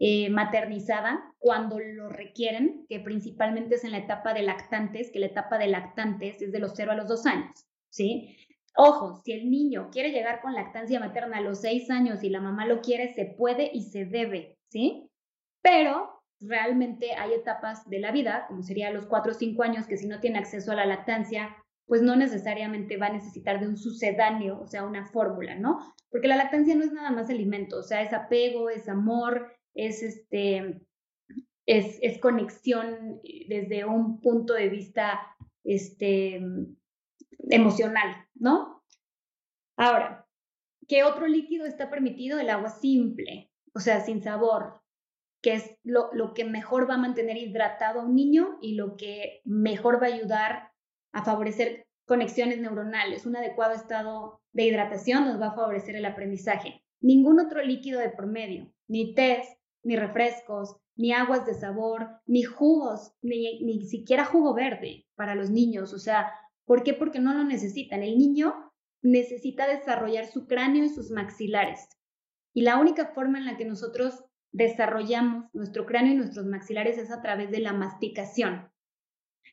[0.00, 5.26] eh, maternizada cuando lo requieren, que principalmente es en la etapa de lactantes, que la
[5.26, 8.36] etapa de lactantes es de los 0 a los 2 años, ¿sí?
[8.76, 12.40] Ojo, si el niño quiere llegar con lactancia materna a los 6 años y la
[12.40, 15.10] mamá lo quiere, se puede y se debe, ¿sí?
[15.62, 19.96] Pero realmente hay etapas de la vida, como sería los 4 o 5 años, que
[19.96, 21.56] si no tiene acceso a la lactancia,
[21.86, 25.80] pues no necesariamente va a necesitar de un sucedáneo, o sea, una fórmula, ¿no?
[26.10, 30.02] Porque la lactancia no es nada más alimento, o sea, es apego, es amor, es
[30.02, 30.80] este,
[31.66, 35.20] es, es conexión desde un punto de vista
[35.64, 36.40] este,
[37.50, 38.82] emocional, ¿no?
[39.76, 40.26] Ahora,
[40.88, 42.40] ¿qué otro líquido está permitido?
[42.40, 44.80] El agua simple, o sea, sin sabor,
[45.40, 48.96] que es lo, lo, que mejor va a mantener hidratado a un niño y lo
[48.96, 50.72] que mejor va a ayudar
[51.12, 53.26] a favorecer conexiones neuronales.
[53.26, 56.82] Un adecuado estado de hidratación nos va a favorecer el aprendizaje.
[57.00, 62.42] Ningún otro líquido de por medio, ni té, ni refrescos, ni aguas de sabor, ni
[62.42, 65.92] jugos, ni, ni siquiera jugo verde para los niños.
[65.92, 66.32] O sea,
[66.64, 66.94] ¿por qué?
[66.94, 68.02] Porque no lo necesitan.
[68.02, 68.54] El niño
[69.02, 71.88] necesita desarrollar su cráneo y sus maxilares.
[72.52, 77.10] Y la única forma en la que nosotros desarrollamos nuestro cráneo y nuestros maxilares es
[77.10, 78.70] a través de la masticación.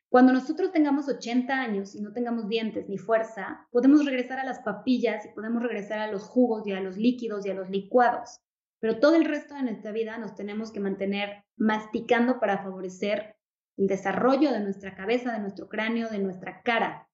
[0.10, 4.60] Cuando nosotros tengamos 80 años y no tengamos dientes ni fuerza, podemos regresar a las
[4.60, 8.40] papillas y podemos regresar a los jugos y a los líquidos y a los licuados.
[8.86, 13.36] Pero todo el resto de nuestra vida nos tenemos que mantener masticando para favorecer
[13.78, 17.10] el desarrollo de nuestra cabeza, de nuestro cráneo, de nuestra cara.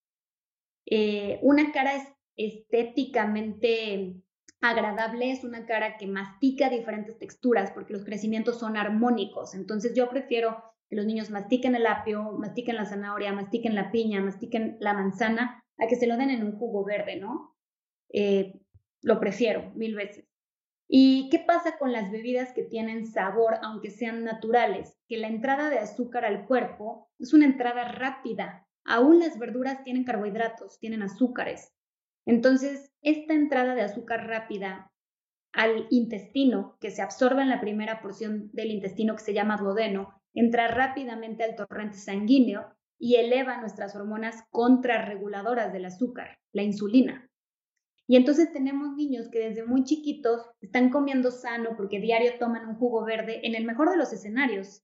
[0.85, 4.17] Eh, una cara es estéticamente
[4.59, 9.55] agradable es una cara que mastica diferentes texturas porque los crecimientos son armónicos.
[9.55, 14.19] Entonces yo prefiero que los niños mastiquen el apio, mastiquen la zanahoria, mastiquen la piña,
[14.19, 17.55] mastiquen la manzana, a que se lo den en un jugo verde, ¿no?
[18.09, 18.59] Eh,
[19.03, 20.30] lo prefiero mil veces.
[20.93, 24.99] ¿Y qué pasa con las bebidas que tienen sabor, aunque sean naturales?
[25.07, 28.67] Que la entrada de azúcar al cuerpo es una entrada rápida.
[28.83, 31.73] Aún las verduras tienen carbohidratos, tienen azúcares.
[32.25, 34.91] Entonces, esta entrada de azúcar rápida
[35.53, 40.21] al intestino, que se absorbe en la primera porción del intestino que se llama duodeno,
[40.33, 47.30] entra rápidamente al torrente sanguíneo y eleva nuestras hormonas contrarreguladoras del azúcar, la insulina.
[48.11, 52.75] Y entonces tenemos niños que desde muy chiquitos están comiendo sano porque diario toman un
[52.75, 54.83] jugo verde en el mejor de los escenarios,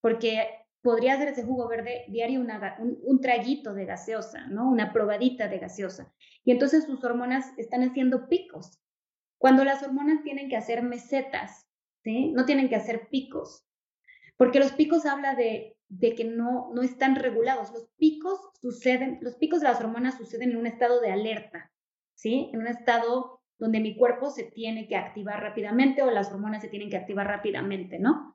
[0.00, 0.46] porque
[0.80, 4.70] podría ser ese jugo verde diario un, traguito de gaseosa, ¿no?
[4.70, 6.14] Una probadita de gaseosa.
[6.44, 8.80] Y entonces sus hormonas están haciendo picos.
[9.38, 11.66] Cuando las hormonas tienen que hacer mesetas.
[12.04, 13.66] No tienen que hacer picos.
[14.36, 17.72] Porque los picos habla de, de que no, no están regulados.
[17.72, 21.71] Los picos suceden, los picos de las hormonas suceden en un estado de alerta,
[22.22, 22.50] ¿sí?
[22.52, 26.68] En un estado donde mi cuerpo se tiene que activar rápidamente o las hormonas se
[26.68, 28.32] tienen que activar rápidamente, ¿no?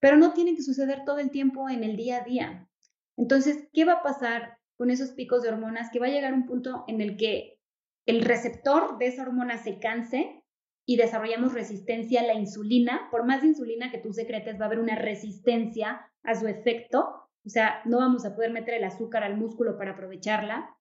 [0.00, 2.68] pero no tienen que suceder todo el tiempo en el día a día.
[3.16, 5.90] Entonces, ¿qué va a pasar con esos picos de hormonas?
[5.92, 7.58] Que va a llegar un punto en el que
[8.06, 10.42] el receptor de esa hormona se canse
[10.86, 13.08] y desarrollamos resistencia a la insulina.
[13.10, 17.28] Por más insulina que tú secretes, va a haber una resistencia a su efecto.
[17.44, 20.74] O sea, no vamos a poder meter el azúcar al músculo para aprovecharla.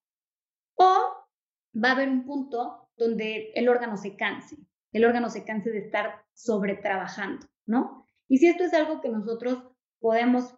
[0.76, 1.19] O
[1.76, 4.58] va a haber un punto donde el órgano se canse,
[4.92, 8.06] el órgano se canse de estar sobretrabajando, ¿no?
[8.28, 9.64] Y si esto es algo que nosotros
[10.00, 10.56] podemos,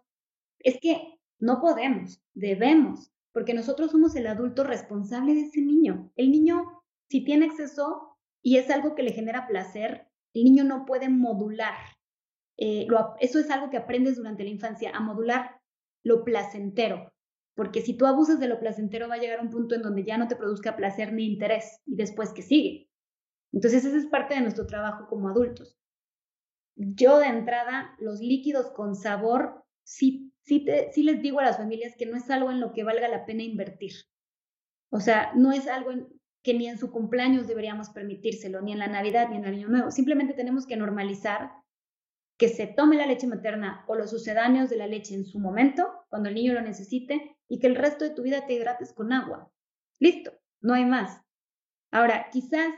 [0.58, 6.12] es que no podemos, debemos, porque nosotros somos el adulto responsable de ese niño.
[6.16, 10.84] El niño, si tiene exceso y es algo que le genera placer, el niño no
[10.84, 11.74] puede modular.
[12.58, 12.86] Eh,
[13.20, 15.60] eso es algo que aprendes durante la infancia, a modular
[16.02, 17.12] lo placentero.
[17.54, 20.04] Porque si tú abusas de lo placentero, va a llegar a un punto en donde
[20.04, 22.88] ya no te produzca placer ni interés y después que sigue.
[23.52, 25.76] Entonces, esa es parte de nuestro trabajo como adultos
[26.76, 31.58] yo de entrada, los líquidos con sabor, sí, sí, te, sí les digo a las
[31.58, 33.92] familias que no es algo en lo que valga la pena invertir.
[34.90, 35.90] O sea, no es algo
[36.42, 39.68] que ni en su cumpleaños deberíamos permitírselo, ni en la Navidad, ni en el Año
[39.68, 39.90] Nuevo.
[39.90, 41.52] Simplemente tenemos que normalizar
[42.36, 45.88] que se tome la leche materna o los sucedáneos de la leche en su momento,
[46.08, 49.12] cuando el niño lo necesite, y que el resto de tu vida te hidrates con
[49.12, 49.52] agua.
[49.98, 50.32] Listo,
[50.62, 51.20] no hay más.
[51.90, 52.72] Ahora, quizás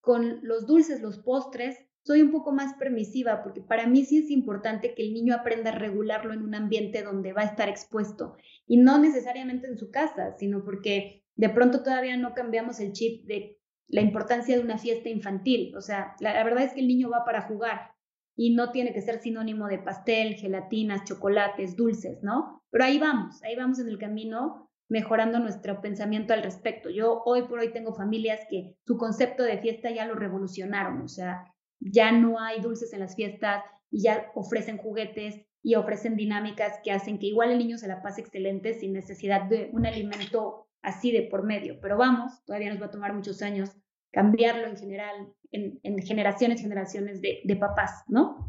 [0.00, 4.30] con los dulces, los postres, soy un poco más permisiva porque para mí sí es
[4.30, 8.36] importante que el niño aprenda a regularlo en un ambiente donde va a estar expuesto
[8.68, 13.26] y no necesariamente en su casa, sino porque de pronto todavía no cambiamos el chip
[13.26, 13.58] de
[13.88, 15.74] la importancia de una fiesta infantil.
[15.76, 17.90] O sea, la, verdad es que el niño va para jugar
[18.36, 22.63] y no tiene que ser sinónimo de pastel, gelatinas, chocolates, dulces, ¿no?
[22.74, 26.90] Pero ahí vamos, ahí vamos en el camino mejorando nuestro pensamiento al respecto.
[26.90, 31.06] Yo hoy por hoy tengo familias que su concepto de fiesta ya lo revolucionaron, o
[31.06, 33.62] sea, ya no hay dulces en las fiestas
[33.92, 38.02] y ya ofrecen juguetes y ofrecen dinámicas que hacen que igual el niño se la
[38.02, 41.78] pase excelente sin necesidad de un alimento así de por medio.
[41.80, 43.70] Pero vamos, todavía nos va a tomar muchos años
[44.10, 48.48] cambiarlo en general, en, generaciones y generaciones de, de papás, ¿no?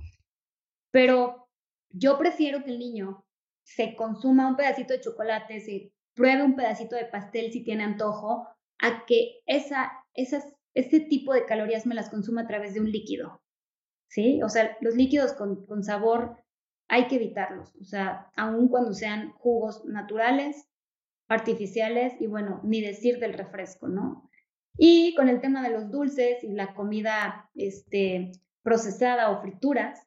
[0.89, 1.47] Pero
[1.91, 3.24] yo prefiero que el niño
[3.65, 8.47] se consuma un pedacito de chocolate, se pruebe un pedacito de pastel si tiene antojo,
[8.79, 12.91] a que esa, esas este tipo de calorías me las consumo a través de un
[12.91, 13.41] líquido,
[14.07, 14.41] ¿sí?
[14.43, 16.37] O sea, los líquidos con, con sabor
[16.87, 20.69] hay que evitarlos, o sea, aun cuando sean jugos naturales,
[21.27, 24.29] artificiales y bueno, ni decir del refresco, ¿no?
[24.77, 30.05] Y con el tema de los dulces y la comida este, procesada o frituras,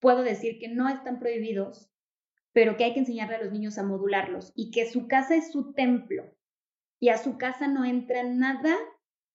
[0.00, 1.90] puedo decir que no están prohibidos,
[2.56, 5.52] pero que hay que enseñarle a los niños a modularlos y que su casa es
[5.52, 6.24] su templo
[6.98, 8.74] y a su casa no entra nada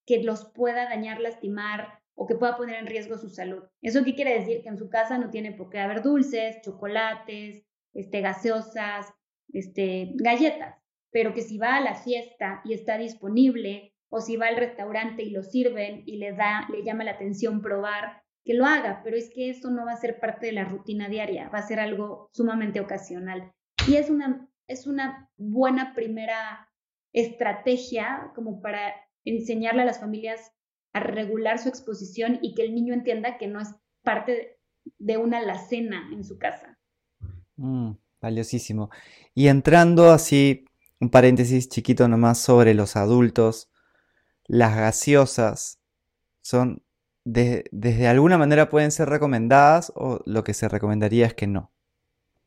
[0.07, 3.61] que los pueda dañar, lastimar o que pueda poner en riesgo su salud.
[3.79, 4.63] ¿Eso qué quiere decir?
[4.63, 7.63] Que en su casa no tiene por qué haber dulces, chocolates,
[7.93, 9.13] este, gaseosas,
[9.53, 14.47] este, galletas, pero que si va a la fiesta y está disponible, o si va
[14.47, 18.65] al restaurante y lo sirven y le da, le llama la atención probar, que lo
[18.65, 21.59] haga, pero es que eso no va a ser parte de la rutina diaria, va
[21.59, 23.51] a ser algo sumamente ocasional.
[23.87, 26.69] Y es una, es una buena primera
[27.13, 28.93] estrategia como para
[29.25, 30.51] enseñarle a las familias
[30.93, 33.69] a regular su exposición y que el niño entienda que no es
[34.03, 34.59] parte
[34.97, 36.79] de una alacena en su casa.
[37.55, 38.89] Mm, valiosísimo.
[39.33, 40.65] Y entrando así,
[40.99, 43.69] un paréntesis chiquito nomás sobre los adultos,
[44.45, 45.79] las gaseosas
[46.41, 46.83] son,
[47.23, 51.71] desde alguna manera pueden ser recomendadas o lo que se recomendaría es que no.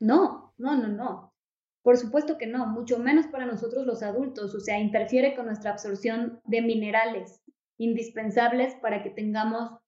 [0.01, 1.35] No, no, no, no.
[1.83, 5.71] Por supuesto que no, mucho menos para nosotros los adultos, o sea, interfiere con nuestra
[5.71, 7.43] absorción de minerales
[7.77, 9.79] indispensables para que tengamos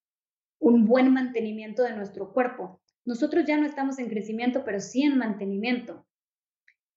[0.58, 2.80] un buen mantenimiento de nuestro cuerpo.
[3.04, 6.06] Nosotros ya no estamos en crecimiento, pero sí en mantenimiento.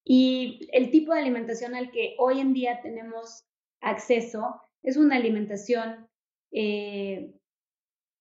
[0.03, 3.45] Y el tipo de alimentación al que hoy en día tenemos
[3.81, 6.07] acceso es una alimentación
[6.51, 7.38] eh,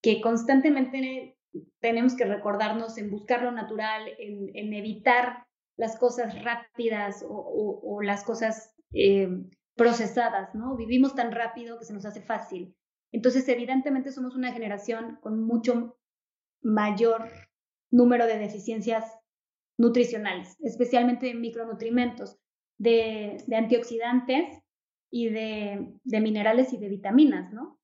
[0.03, 1.36] que constantemente
[1.80, 5.46] tenemos que recordarnos en buscar lo natural, en, evitar
[5.76, 9.28] las cosas rápidas o, las cosas eh,
[9.76, 10.76] procesadas, ¿no?
[10.76, 12.74] Vivimos tan rápido que se nos hace fácil.
[13.12, 15.96] Entonces, evidentemente somos una generación con mucho
[16.62, 17.30] mayor
[17.90, 19.05] número de deficiencias
[19.78, 22.38] nutricionales, especialmente de micronutrimentos,
[22.78, 24.62] de, antioxidantes
[25.11, 27.77] y de, de, minerales y de vitaminas, ¿no?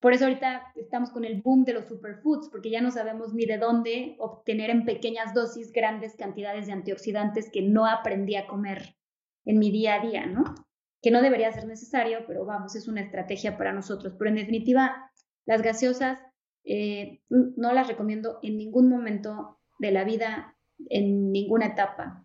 [0.00, 3.46] Por eso ahorita estamos con el boom de los superfoods, porque ya no sabemos ni
[3.46, 8.96] de dónde obtener en pequeñas dosis grandes cantidades de antioxidantes que no aprendí a comer
[9.44, 10.54] en mi día a día, ¿no?
[11.02, 14.14] Que no debería ser necesario, pero vamos, es una estrategia para nosotros.
[14.16, 15.10] Pero en definitiva,
[15.46, 16.20] las gaseosas
[16.64, 20.56] eh, no las recomiendo en ningún momento de la vida,
[20.90, 22.24] en ninguna etapa.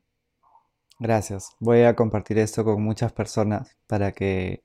[1.00, 1.56] Gracias.
[1.60, 4.64] Voy a compartir esto con muchas personas para que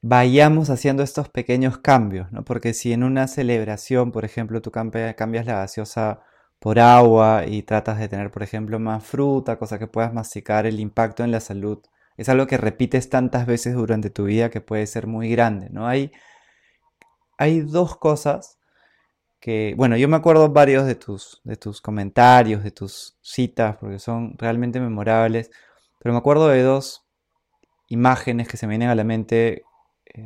[0.00, 2.44] vayamos haciendo estos pequeños cambios, ¿no?
[2.44, 6.22] Porque si en una celebración, por ejemplo, tú cambias la gaseosa
[6.58, 10.80] por agua y tratas de tener, por ejemplo, más fruta, cosa que puedas masticar, el
[10.80, 11.80] impacto en la salud
[12.16, 15.86] es algo que repites tantas veces durante tu vida que puede ser muy grande, ¿no?
[15.86, 16.12] Hay,
[17.38, 18.58] hay dos cosas
[19.40, 24.00] que, bueno, yo me acuerdo varios de tus, de tus comentarios, de tus citas, porque
[24.00, 25.50] son realmente memorables,
[26.00, 27.06] pero me acuerdo de dos
[27.88, 29.62] imágenes que se me vienen a la mente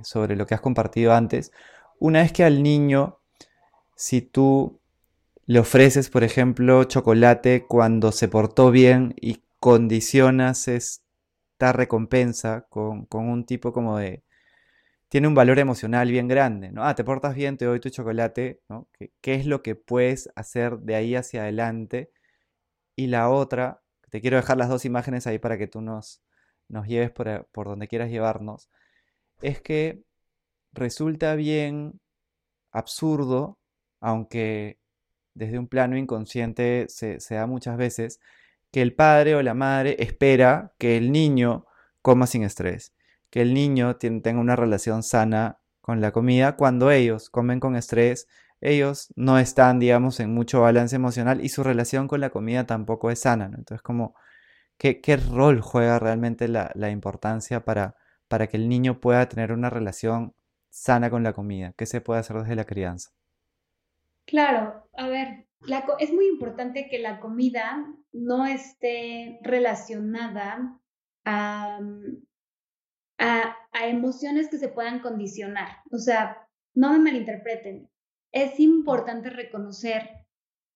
[0.02, 1.52] sobre lo que has compartido antes.
[1.98, 3.20] Una es que al niño,
[3.94, 4.80] si tú
[5.46, 13.46] le ofreces, por ejemplo, chocolate cuando se portó bien y condicionas esta recompensa con, un
[13.46, 14.24] tipo como de...
[15.08, 16.84] Tiene un valor emocional bien grande, ¿no?
[16.84, 18.88] Ah, te portas bien, te doy tu chocolate, ¿no?
[19.20, 22.10] ¿Qué, es lo que puedes hacer de ahí hacia adelante?
[22.96, 26.22] Y la otra, te quiero dejar las dos imágenes ahí para que tú nos,
[26.68, 28.70] nos lleves por, por donde quieras llevarnos
[29.42, 30.02] es que
[30.72, 32.00] resulta bien
[32.70, 33.58] absurdo,
[34.00, 34.78] aunque
[35.34, 38.20] desde un plano inconsciente se, da muchas veces,
[38.70, 41.66] que el padre o la madre espera que el niño
[42.00, 42.94] coma sin estrés,
[43.30, 48.28] que el niño tenga una relación sana con la comida cuando ellos comen con estrés,
[48.60, 53.10] ellos no están, digamos, en mucho balance emocional y su relación con la comida tampoco
[53.10, 53.46] es sana.
[53.46, 53.82] Entonces,
[54.78, 57.96] ¿qué, ¿qué, rol juega realmente la importancia para,
[58.32, 60.34] para que el niño pueda tener una relación
[60.70, 61.74] sana con la comida?
[61.76, 63.10] ¿Qué se puede hacer desde la crianza?
[64.24, 65.48] Claro, a ver,
[65.98, 70.80] es muy importante que la comida no esté relacionada
[71.26, 71.78] a,
[73.18, 75.82] a, emociones que se puedan condicionar.
[75.90, 77.90] O sea, no me malinterpreten.
[78.32, 80.08] Es importante reconocer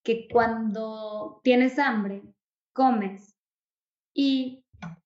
[0.05, 2.23] que cuando tienes hambre,
[2.75, 3.35] comes
[4.13, 4.63] y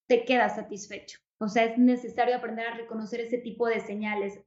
[0.08, 1.20] te quedas satisfecho.
[1.40, 4.44] O sea, es necesario aprender a reconocer ese tipo de señales.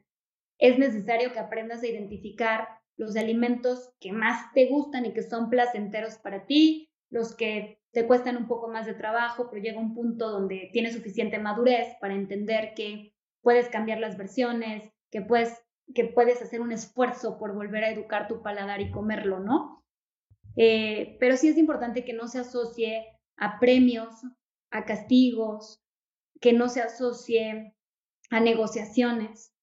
[0.60, 2.68] Es necesario que aprendas a identificar
[2.98, 8.06] los alimentos que más te gustan y que son placenteros para ti, los que te
[8.06, 12.14] cuestan un poco más de trabajo, pero llega un punto donde tienes suficiente madurez para
[12.14, 15.64] entender que puedes cambiar las versiones, que puedes,
[15.96, 19.84] que puedes hacer un esfuerzo por volver a educar tu paladar y comerlo, ¿no?
[20.56, 24.22] Eh, pero sí es importante que no se asocie a premios,
[24.70, 25.83] a castigos,
[26.42, 27.76] que no se asocie
[28.30, 29.54] a negociaciones,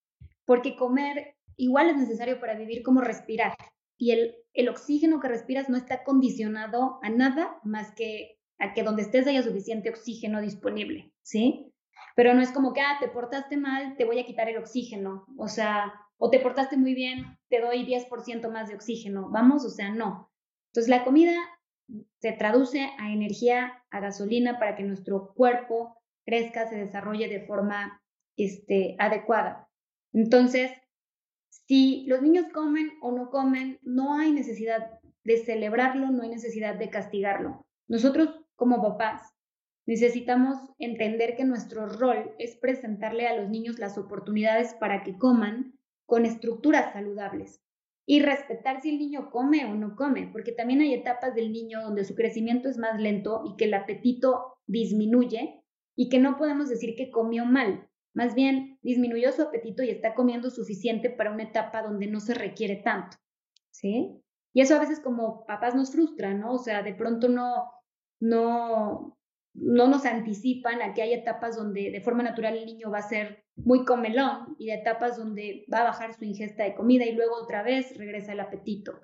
[0.44, 3.54] porque comer igual es necesario para vivir como respirar.
[3.98, 8.82] Y el, el oxígeno que respiras no está condicionado a nada más que a que
[8.82, 11.72] donde estés haya suficiente oxígeno disponible, ¿sí?
[12.14, 15.24] Pero no es como que, ah, te portaste mal, te voy a quitar el oxígeno,
[15.38, 19.70] o sea, o te portaste muy bien, te doy 10% más de oxígeno, vamos, o
[19.70, 20.30] sea, no.
[20.68, 21.34] Entonces la comida
[22.18, 25.96] se traduce a energía, a gasolina para que nuestro cuerpo
[26.30, 28.00] crezca, se desarrolle de forma
[28.36, 29.68] este, adecuada.
[30.12, 30.70] Entonces,
[31.66, 36.76] si los niños comen o no comen, no hay necesidad de celebrarlo, no hay necesidad
[36.76, 37.66] de castigarlo.
[37.88, 39.34] Nosotros como papás
[39.86, 45.74] necesitamos entender que nuestro rol es presentarle a los niños las oportunidades para que coman
[46.06, 47.60] con estructuras saludables
[48.06, 51.82] y respetar si el niño come o no come, porque también hay etapas del niño
[51.82, 55.59] donde su crecimiento es más lento y que el apetito disminuye
[55.96, 60.14] y que no podemos decir que comió mal, más bien disminuyó su apetito y está
[60.14, 63.16] comiendo suficiente para una etapa donde no se requiere tanto,
[63.70, 64.20] ¿sí?
[64.52, 66.54] Y eso a veces como papás nos frustra, ¿no?
[66.54, 67.70] O sea, de pronto no,
[68.18, 69.16] no,
[69.54, 73.08] no nos anticipan a que hay etapas donde de forma natural el niño va a
[73.08, 77.12] ser muy comelón y de etapas donde va a bajar su ingesta de comida y
[77.12, 79.00] luego otra vez regresa el apetito.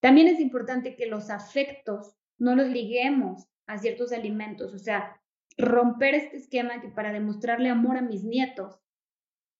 [0.00, 5.19] También es importante que los afectos no los liguemos a ciertos alimentos, o sea,
[5.60, 8.80] romper este esquema que para demostrarle amor a mis nietos,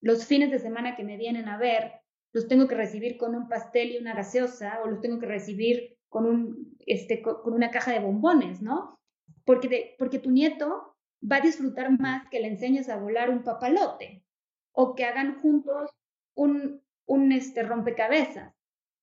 [0.01, 1.92] los fines de semana que me vienen a ver,
[2.32, 5.98] los tengo que recibir con un pastel y una gaseosa o los tengo que recibir
[6.09, 9.01] con, un, este, con una caja de bombones, ¿no?
[9.44, 14.24] Porque, porque tu nieto va a disfrutar más que le enseñes a volar un papalote
[14.72, 15.90] o que hagan juntos
[16.34, 18.55] un, un este, rompecabezas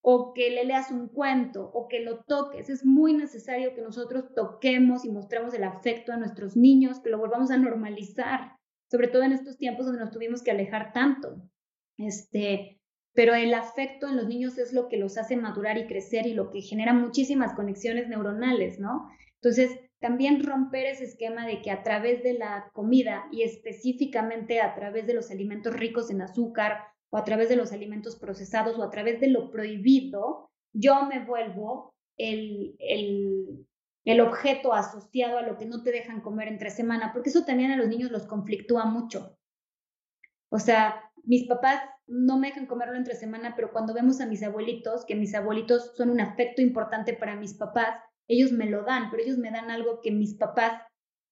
[0.10, 2.70] o que le leas un cuento o que lo toques.
[2.70, 7.18] Es muy necesario que nosotros toquemos y mostremos el afecto a nuestros niños, que lo
[7.18, 8.53] volvamos a normalizar,
[8.89, 11.41] sobre todo en estos tiempos donde nos tuvimos que alejar tanto.
[11.97, 12.80] Este,
[13.14, 16.34] pero el afecto en los niños es lo que los hace madurar y crecer y
[16.34, 19.10] lo que genera muchísimas conexiones neuronales, ¿no?
[19.41, 24.74] Entonces, también romper ese esquema de que a través de la comida y específicamente a
[24.74, 26.78] través de los alimentos ricos en azúcar
[27.10, 31.24] o a través de los alimentos procesados o a través de lo prohibido, yo me
[31.24, 33.66] vuelvo el, el,
[34.05, 37.72] el objeto asociado a lo que no te dejan comer entre semana, porque eso también
[37.72, 39.38] a los niños los conflictúa mucho.
[40.49, 44.43] O sea, mis papás no me dejan comerlo entre semana, pero cuando vemos a mis
[44.43, 47.99] abuelitos, que mis abuelitos son un afecto importante para mis papás,
[48.30, 50.82] ellos me lo dan, pero ellos me dan algo que mis papás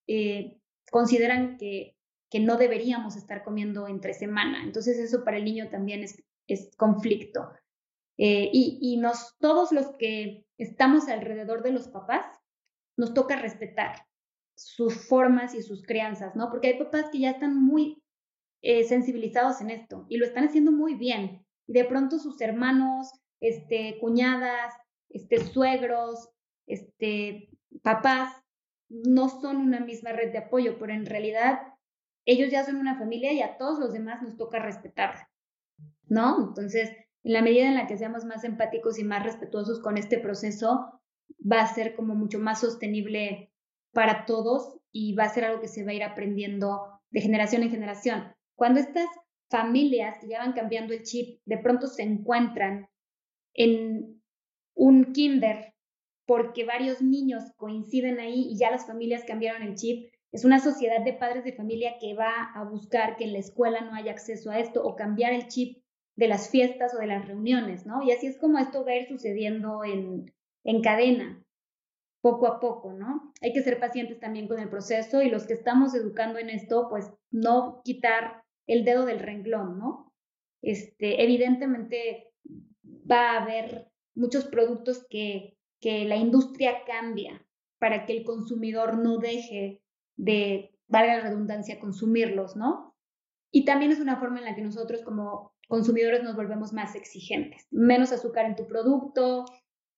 [0.08, 0.60] eh,
[0.92, 1.95] consideran que
[2.36, 4.62] que no deberíamos estar comiendo entre semana.
[4.62, 7.50] Entonces eso para el niño también es, es conflicto.
[8.18, 12.26] Eh, y, nos, todos los que estamos alrededor de los papás,
[12.98, 14.06] nos toca respetar
[14.54, 16.50] sus formas y sus crianzas, ¿no?
[16.50, 18.04] Porque hay papás que ya están muy
[18.62, 21.46] eh, sensibilizados en esto y lo están haciendo muy bien.
[21.68, 24.74] Y de pronto sus hermanos, este, cuñadas,
[25.08, 26.32] este, suegros,
[26.68, 27.48] este,
[27.82, 28.36] papás,
[28.90, 31.75] no son una misma red de apoyo, pero en realidad
[32.26, 35.28] ellos ya son una familia y a todos los demás nos toca respetar,
[36.08, 36.48] ¿no?
[36.48, 36.90] Entonces,
[37.24, 41.02] en la medida en la que seamos más empáticos y más respetuosos con este proceso,
[41.40, 43.52] va a ser como mucho más sostenible
[43.94, 47.64] para todos y va a ser algo que se va a ir aprendiendo de generación
[47.64, 48.34] en generación.
[48.56, 49.08] Cuando estas
[49.50, 52.88] familias que ya van cambiando el chip de pronto se encuentran
[53.54, 54.22] en
[54.76, 55.74] un kinder
[56.26, 61.02] porque varios niños coinciden ahí y ya las familias cambiaron el chip, es una sociedad
[61.02, 64.52] de padres de familia que va a buscar que en la escuela no haya acceso
[64.52, 65.82] a esto o cambiar el chip
[66.18, 68.04] de las fiestas o de las reuniones, ¿no?
[68.04, 70.34] Y así es como esto va a ir sucediendo en,
[70.66, 71.42] en cadena,
[72.20, 73.32] poco a poco, ¿no?
[73.42, 76.90] Hay que ser pacientes también con el proceso y los que estamos educando en esto,
[76.90, 80.12] pues no quitar el dedo del renglón, ¿no?
[80.62, 82.34] Este, evidentemente
[83.10, 87.42] va a haber muchos productos que, que la industria cambia
[87.80, 89.82] para que el consumidor no deje
[90.16, 92.96] de, valga la redundancia, consumirlos, ¿no?
[93.52, 97.68] Y también es una forma en la que nosotros como consumidores nos volvemos más exigentes.
[97.72, 99.46] Menos azúcar en tu producto,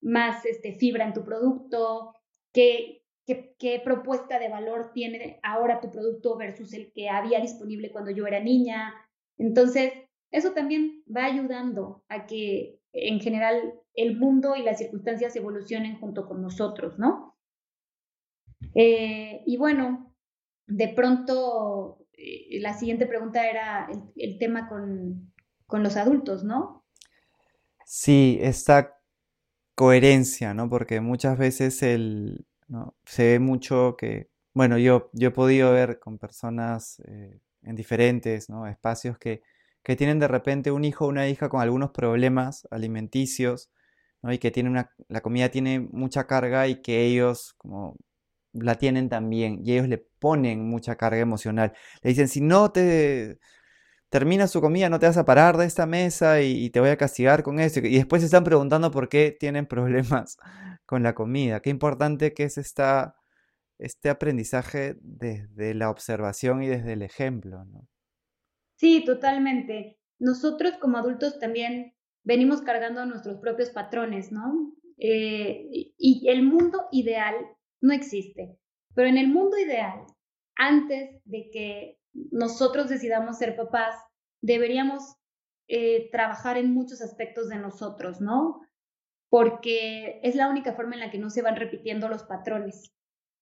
[0.01, 2.13] más este, fibra en tu producto,
[2.53, 7.91] qué, qué, qué propuesta de valor tiene ahora tu producto versus el que había disponible
[7.91, 8.93] cuando yo era niña.
[9.37, 9.91] Entonces,
[10.31, 16.27] eso también va ayudando a que en general el mundo y las circunstancias evolucionen junto
[16.27, 17.35] con nosotros, ¿no?
[18.75, 20.06] Eh, y bueno,
[20.67, 25.33] de pronto eh, la siguiente pregunta era el, tema con,
[25.65, 26.85] con, los adultos, ¿no?
[27.85, 28.99] Sí, esta
[29.75, 30.69] coherencia, ¿no?
[30.69, 32.45] Porque muchas veces el,
[33.05, 38.47] se ve mucho que, bueno, yo, yo he podido ver con personas eh, en diferentes
[38.69, 39.41] espacios que,
[39.83, 43.71] que tienen de repente un hijo o una hija con algunos problemas alimenticios,
[44.21, 44.33] ¿no?
[44.33, 47.95] y que tiene una, la comida tiene mucha carga y que ellos como
[48.61, 51.73] la tienen también y ellos le ponen mucha carga emocional.
[52.01, 53.39] Le dicen, si no te
[54.09, 56.97] terminas su comida, no te vas a parar de esta mesa y, te voy a
[56.97, 57.79] castigar con eso.
[57.79, 60.37] Y después se están preguntando por qué tienen problemas
[60.85, 61.61] con la comida.
[61.61, 63.15] Qué importante que es esta,
[63.77, 67.65] este aprendizaje desde la observación y desde el ejemplo.
[68.75, 69.99] Sí, totalmente.
[70.19, 71.93] Nosotros como adultos también
[72.23, 74.73] venimos cargando nuestros propios patrones, ¿no?
[74.99, 77.35] Eh, y el mundo ideal
[77.87, 78.57] no existe.
[78.93, 80.05] Pero en el mundo ideal,
[80.55, 83.95] antes de que nosotros decidamos ser papás,
[84.41, 85.15] deberíamos
[85.67, 88.61] eh, trabajar en muchos aspectos de nosotros, ¿no?
[89.29, 92.93] Porque es la única forma en la que no se van repitiendo los patrones.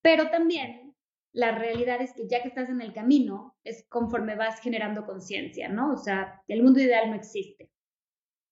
[0.02, 0.96] Pero también
[1.34, 5.68] la realidad es que ya que estás en el camino, es conforme vas generando conciencia,
[5.68, 5.94] ¿no?
[5.94, 7.70] O sea, el mundo ideal no existe.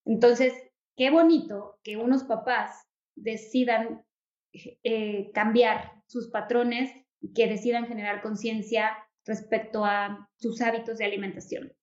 [0.05, 0.53] Entonces,
[0.97, 2.83] qué bonito que unos papás
[3.15, 4.05] decidan
[4.53, 8.91] eh, cambiar sus patrones y que decidan generar conciencia
[9.25, 11.73] respecto a sus hábitos de alimentación,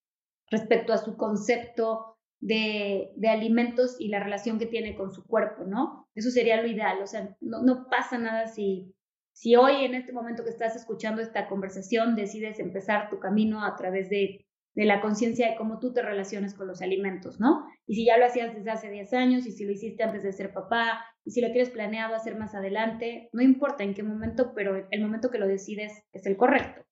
[0.49, 6.07] respecto a su concepto de, alimentos y la relación que tiene con su cuerpo, ¿no?
[6.15, 8.95] Eso sería lo ideal, o sea, no, pasa nada si,
[9.33, 13.75] si hoy en este momento que estás escuchando esta conversación decides empezar tu camino a
[13.75, 17.65] través de de la conciencia de cómo tú te relacionas con los alimentos, ¿no?
[17.85, 20.31] Y si ya lo hacías desde hace 10 años, y si lo hiciste antes de
[20.31, 24.87] ser papá, si lo tienes planeado hacer más adelante, no importa en qué momento, pero
[24.89, 26.83] el momento que lo decides es el correcto.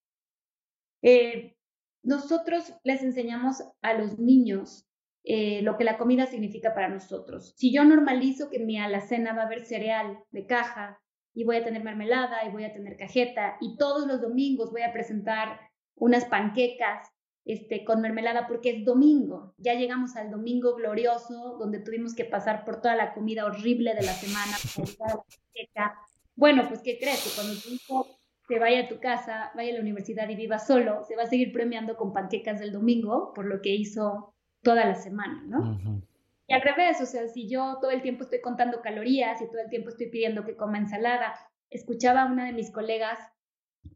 [1.02, 1.56] Eh,
[2.04, 4.86] nosotros les enseñamos a los niños
[5.24, 7.54] eh, lo que la comida significa para nosotros.
[7.58, 11.02] Si yo normalizo que en mi alacena va a haber cereal de caja
[11.34, 14.82] y voy a tener mermelada y voy a tener cajeta y todos los domingos voy
[14.84, 15.60] a presentar
[15.96, 17.10] unas panquecas
[17.50, 19.56] este, con mermelada porque es domingo.
[19.58, 24.04] Ya llegamos al domingo glorioso donde tuvimos que pasar por toda la comida horrible de
[24.04, 24.56] la semana.
[26.36, 27.24] bueno, pues ¿qué crees?
[27.24, 28.08] Que cuando tu hijo
[28.48, 31.28] se vaya a tu casa, vaya a la universidad y viva solo, se va a
[31.28, 36.04] seguir premiando con panquecas del domingo por lo que hizo toda la semana, ¿no?
[36.46, 39.62] Y al revés, o sea, si yo todo el tiempo estoy contando calorías y todo
[39.62, 41.34] el tiempo estoy pidiendo que coma ensalada,
[41.72, 43.18] escuchaba a una de mis colegas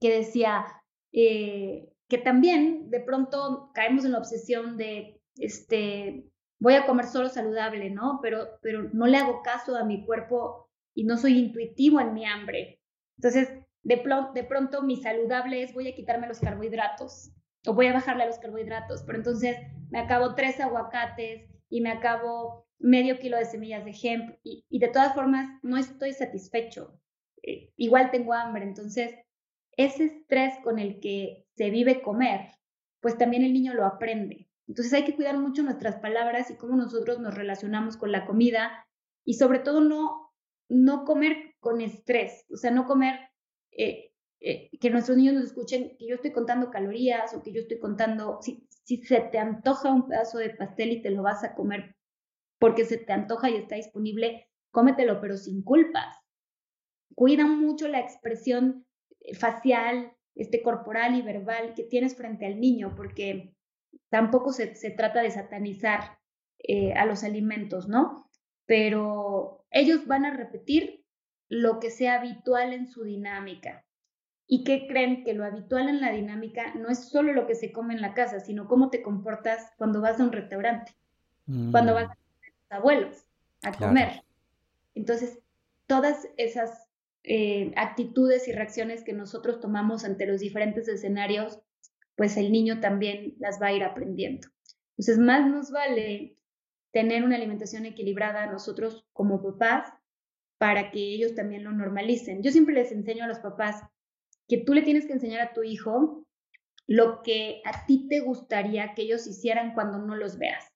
[0.02, 0.66] que decía
[1.12, 6.26] eh, que también de pronto caemos en la obsesión de, este,
[6.60, 8.20] voy a comer solo saludable, ¿no?
[8.22, 12.26] Pero, pero no le hago caso a mi cuerpo y no soy intuitivo en mi
[12.26, 12.80] hambre.
[13.18, 13.50] Entonces,
[13.84, 14.02] de,
[14.34, 17.34] de pronto mi saludable es voy a quitarme los carbohidratos
[17.66, 19.58] o voy a bajarle a los carbohidratos, pero entonces
[19.90, 24.88] me acabo tres aguacates y me acabo medio kilo de semillas de hemp y, de
[24.90, 27.00] todas formas no estoy satisfecho.
[27.42, 29.16] Eh, igual tengo hambre, entonces
[29.78, 32.52] ese estrés con el que se vive comer,
[33.00, 34.50] pues también el niño lo aprende.
[34.68, 38.86] Entonces hay que cuidar mucho nuestras palabras y cómo nosotros nos relacionamos con la comida
[39.26, 40.32] y sobre todo no,
[40.70, 43.20] no comer con estrés, o sea, no comer
[43.72, 47.62] eh, eh, que nuestros niños nos escuchen que yo estoy contando calorías o que yo
[47.62, 51.44] estoy contando, si, si se te antoja un pedazo de pastel y te lo vas
[51.44, 51.96] a comer
[52.60, 56.18] porque se te antoja y está disponible, cómetelo, pero sin culpas.
[57.14, 58.86] Cuida mucho la expresión
[59.38, 63.54] facial, este corporal y verbal que tienes frente al niño, porque
[64.10, 66.18] tampoco se, se trata de satanizar
[66.60, 68.30] eh, a los alimentos, ¿no?
[68.66, 71.04] Pero ellos van a repetir
[71.50, 73.86] lo que sea habitual en su dinámica
[74.48, 77.72] y que creen que lo habitual en la dinámica no es solo lo que se
[77.72, 80.94] come en la casa, sino cómo te comportas cuando vas a un restaurante,
[81.72, 82.12] cuando vas mm.
[82.12, 83.26] a tus abuelos
[83.62, 84.24] a comer.
[84.96, 85.40] Entonces,
[85.88, 86.83] todas esas
[87.24, 91.60] eh, actitudes y reacciones que nosotros tomamos ante los diferentes escenarios,
[92.16, 94.48] pues el niño también las va a ir aprendiendo.
[94.92, 96.38] Entonces, más nos vale
[96.92, 99.92] tener una alimentación equilibrada nosotros como papás
[100.60, 102.44] para que ellos también lo normalicen.
[102.44, 103.82] Yo siempre les enseño a los papás
[104.48, 106.26] que tú le tienes que enseñar a tu hijo
[106.88, 110.73] lo que a ti te gustaría que ellos hicieran cuando no los veas.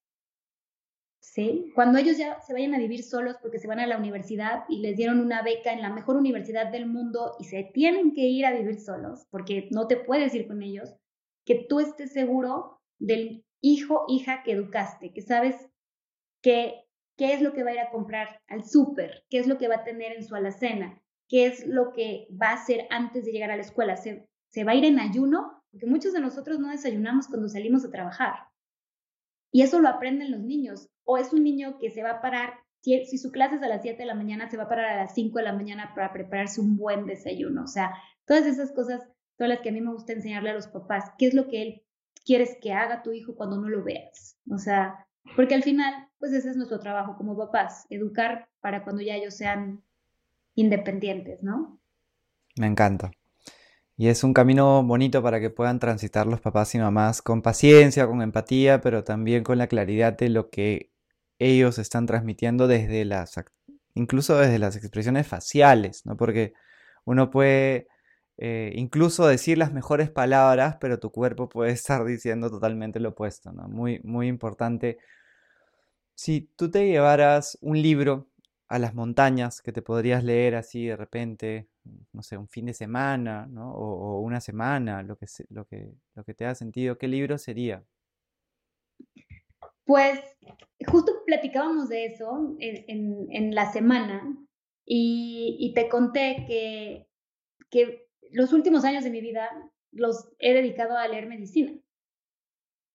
[1.20, 1.72] ¿Sí?
[1.76, 4.80] Cuando ellos ya se vayan a vivir solos porque se van a la universidad y
[4.80, 8.46] les dieron una beca en la mejor universidad del mundo y se tienen que ir
[8.46, 10.96] a vivir solos porque no te puedes ir con ellos,
[11.46, 15.56] que tú estés seguro del hijo, hija que educaste, que sabes
[16.42, 16.84] que,
[17.18, 19.68] qué es lo que va a ir a comprar al súper, qué es lo que
[19.68, 23.32] va a tener en su alacena, qué es lo que va a hacer antes de
[23.32, 23.98] llegar a la escuela.
[23.98, 25.64] ¿Se, se va a ir en ayuno?
[25.72, 28.36] Porque muchos de nosotros no desayunamos cuando salimos a trabajar.
[29.58, 30.88] Y eso lo aprenden los niños.
[31.04, 33.82] O es un niño que se va a parar, si, su clase es a las
[33.82, 36.14] 7 de la mañana, se va a parar a las 5 de la mañana para
[36.14, 37.64] prepararse un buen desayuno.
[37.64, 37.92] O sea,
[38.28, 39.02] todas esas cosas
[39.36, 41.06] son las que a mí me gusta enseñarle a los papás.
[41.18, 41.82] ¿Qué es lo que él
[42.24, 44.38] quieres que haga tu hijo cuando no lo veas?
[44.48, 49.02] O sea, porque al final, pues ese es nuestro trabajo como papás, educar para cuando
[49.02, 49.82] ya ellos sean
[50.54, 51.80] independientes, ¿no?
[52.60, 53.10] Me encanta.
[54.00, 58.06] Y es un camino bonito para que puedan transitar los papás y mamás con paciencia,
[58.06, 60.92] con empatía, pero también con la claridad de lo que
[61.40, 63.34] ellos están transmitiendo desde las,
[63.96, 66.16] incluso desde las expresiones faciales, ¿no?
[66.16, 66.54] Porque
[67.06, 67.88] uno puede
[68.38, 73.52] eh, incluso decir las mejores palabras, pero tu cuerpo puede estar diciendo totalmente lo opuesto,
[73.52, 73.68] ¿no?
[73.68, 75.00] Muy, muy importante.
[76.16, 78.28] Si tú te llevaras un libro
[78.68, 81.68] a las montañas que te podrías leer así de repente,
[82.14, 83.74] no sé, un fin de semana, ¿no?
[83.74, 87.84] O, una semana, lo que, lo, que, lo que te ha sentido, ¿qué libro sería?
[89.86, 90.20] Pues
[90.86, 94.38] justo platicábamos de eso en, en, la semana
[94.86, 97.08] y, y, te conté que,
[97.70, 99.50] que los últimos años de mi vida
[99.92, 101.74] los he dedicado a leer medicina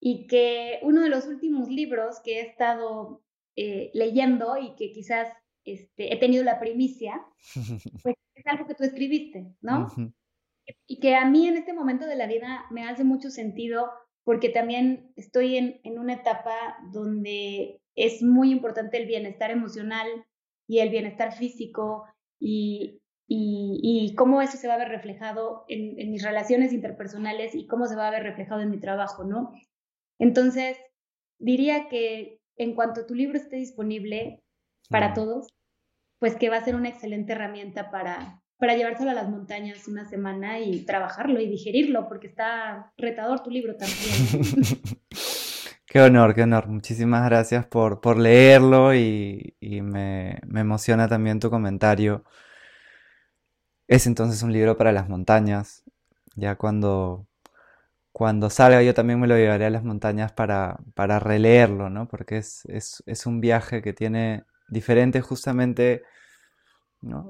[0.00, 3.22] y que uno de los últimos libros que he estado
[3.56, 5.28] eh, leyendo y que quizás
[5.64, 7.24] este, he tenido la primicia,
[8.02, 9.88] pues es algo que tú escribiste, ¿no?
[10.86, 13.90] Y que a mí en este momento de la vida me hace mucho sentido
[14.24, 20.06] porque también estoy en, en una etapa donde es muy importante el bienestar emocional
[20.68, 22.04] y el bienestar físico
[22.38, 27.54] y, y, y, cómo eso se va a ver reflejado en, en, mis relaciones interpersonales
[27.54, 29.52] y cómo se va a ver reflejado en mi trabajo, ¿no?
[30.18, 30.76] Entonces,
[31.38, 34.42] diría que en cuanto tu libro esté disponible,
[34.88, 35.48] para todos,
[36.18, 40.04] pues que va a ser una excelente herramienta para, para llevárselo a las montañas una
[40.04, 44.78] semana y trabajarlo y digerirlo, porque está retador tu libro también.
[45.86, 46.68] qué honor, qué honor.
[46.68, 52.22] Muchísimas gracias por, por leerlo y, me, me, emociona también tu comentario.
[53.88, 55.82] Es entonces un libro para las montañas.
[56.36, 57.26] Ya cuando,
[58.12, 62.06] cuando salga yo también me lo llevaré a las montañas para, para releerlo, ¿no?
[62.06, 66.02] Porque es, es, es un viaje que tiene diferentes justamente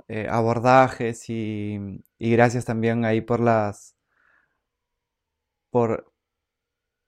[0.08, 3.96] eh, abordajes y, gracias también ahí por las,
[5.70, 6.12] por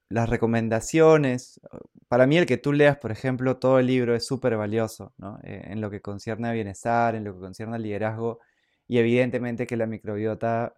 [0.09, 1.59] las recomendaciones.
[2.07, 5.13] Para mí el que tú leas, por ejemplo, todo el libro es súper valioso
[5.43, 8.39] eh, en lo que concierne a bienestar, en lo que concierne al liderazgo
[8.87, 10.75] y evidentemente que la microbiota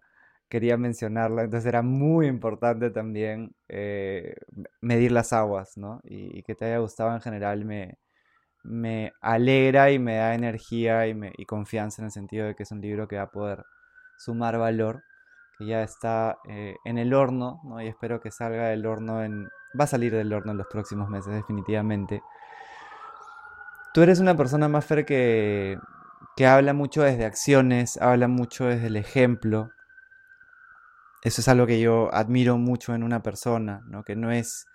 [0.48, 4.34] quería mencionarla, entonces era muy importante también eh,
[4.80, 6.00] medir las aguas, ¿no?
[6.04, 7.98] Y, y, que te haya gustado en general me,
[8.68, 12.80] me alegra y me da energía y, confianza en el sentido de que es un
[12.80, 13.64] libro que va a poder
[14.18, 15.02] sumar valor,
[15.58, 17.80] que ya está eh, en el horno, ¿no?
[17.80, 19.48] y espero que salga del horno en...
[19.78, 22.22] va a salir del horno en los próximos meses definitivamente.
[23.94, 25.78] Tú eres una persona más que,
[26.36, 29.70] que habla mucho desde acciones, habla mucho desde el ejemplo.
[31.22, 34.04] Eso es algo que yo admiro mucho en una persona, ¿no?
[34.04, 34.66] que no es...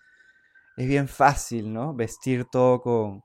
[0.75, 1.93] Es bien fácil, ¿no?
[1.93, 3.21] Vestir todo con,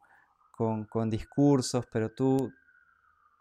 [0.59, 2.53] con, discursos, pero tú,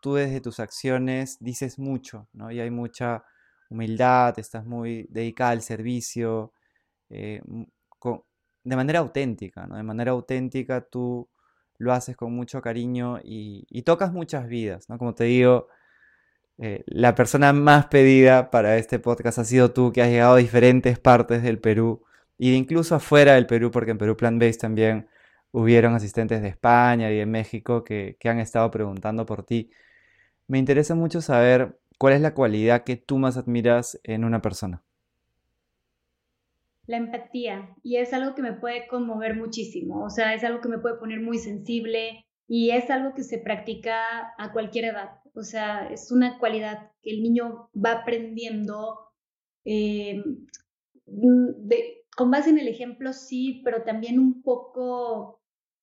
[0.02, 2.52] tú desde tus acciones dices mucho, ¿no?
[2.52, 3.24] Y hay mucha
[3.70, 6.54] humildad, estás muy dedicada al servicio,
[7.10, 7.42] eh,
[8.64, 9.78] de manera auténtica, ¿no?
[9.78, 11.28] De manera auténtica tú
[11.80, 14.98] lo haces con mucho cariño y, tocas muchas vidas, ¿no?
[15.00, 15.68] Como te digo,
[16.60, 20.38] eh, la persona más pedida para este podcast ha sido tú, que has llegado a
[20.38, 22.04] diferentes partes del Perú
[22.38, 25.08] y incluso afuera del Perú, porque en Perú Plan Base también
[25.58, 29.72] hubieron asistentes de España y de México que, han estado preguntando por ti.
[30.48, 34.84] Me interesa mucho saber cuál es la cualidad que tú más admiras en una persona.
[36.86, 40.70] La empatía, y es algo que me puede conmover muchísimo, o sea, es algo que
[40.70, 45.44] me puede poner muy sensible y es algo que se practica a cualquier edad, o
[45.44, 49.00] sea, es una cualidad que el niño va aprendiendo
[49.66, 50.24] eh,
[52.16, 55.37] con base en el ejemplo, sí, pero también un poco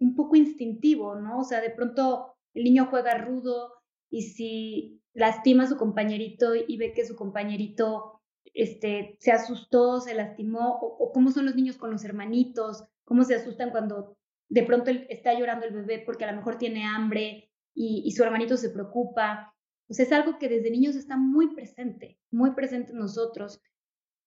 [0.05, 1.41] un poco instintivo, ¿no?
[1.41, 3.73] O sea, de pronto el niño juega rudo
[4.11, 8.21] y si lastima a su compañerito y ve que su compañerito
[8.53, 13.35] este, se asustó, se lastimó, o, cómo son los niños con los hermanitos, cómo se
[13.35, 14.19] asustan cuando
[14.51, 18.57] de pronto está llorando el bebé porque a lo mejor tiene hambre y, su hermanito
[18.59, 19.55] se preocupa.
[19.87, 23.61] Pues es algo que desde niños está muy presente, muy presente en nosotros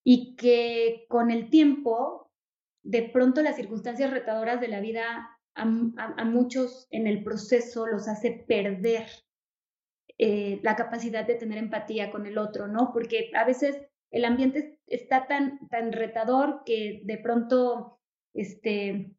[0.04, 2.32] y que con el tiempo,
[2.84, 8.46] de pronto las circunstancias retadoras de la vida a, muchos en el proceso los hace
[8.48, 9.08] perder
[10.18, 12.92] eh, la capacidad de tener empatía con el otro, ¿no?
[12.94, 13.78] Porque a veces
[14.12, 18.00] el ambiente está tan, tan retador que de pronto
[18.34, 19.12] este,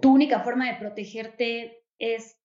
[0.00, 2.38] tu única forma de protegerte es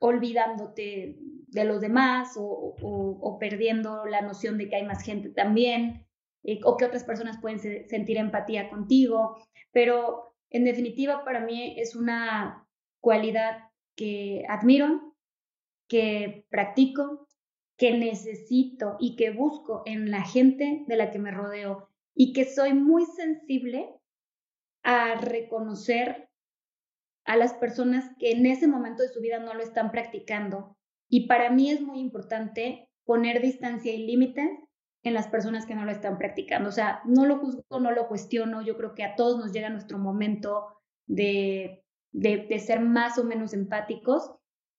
[0.00, 1.16] olvidándote
[1.48, 6.06] de los demás o, o, perdiendo la noción de que hay más gente también
[6.42, 9.38] eh, o que otras personas pueden sentir empatía contigo,
[9.72, 12.66] pero en definitiva, para mí es una
[13.00, 15.14] cualidad que admiro,
[15.88, 17.28] que practico,
[17.76, 22.44] que necesito y que busco en la gente de la que me rodeo y que
[22.44, 23.90] soy muy sensible
[24.82, 26.28] a reconocer
[27.24, 30.76] a las personas que en ese momento de su vida no lo están practicando.
[31.08, 34.50] Y para mí es muy importante poner distancia y límites
[35.04, 36.70] en las personas que no lo están practicando.
[36.70, 38.62] O sea, no lo juzgo, no lo cuestiono.
[38.62, 40.66] Yo creo que a todos nos llega nuestro momento
[41.06, 44.32] de, de, ser más o menos empáticos,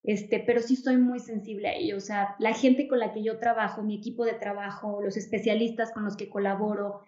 [0.03, 1.97] este, pero sí estoy muy sensible a ello.
[1.97, 5.91] O sea, la gente con la que yo trabajo, mi equipo de trabajo, los especialistas
[5.91, 7.01] con los que colaboro,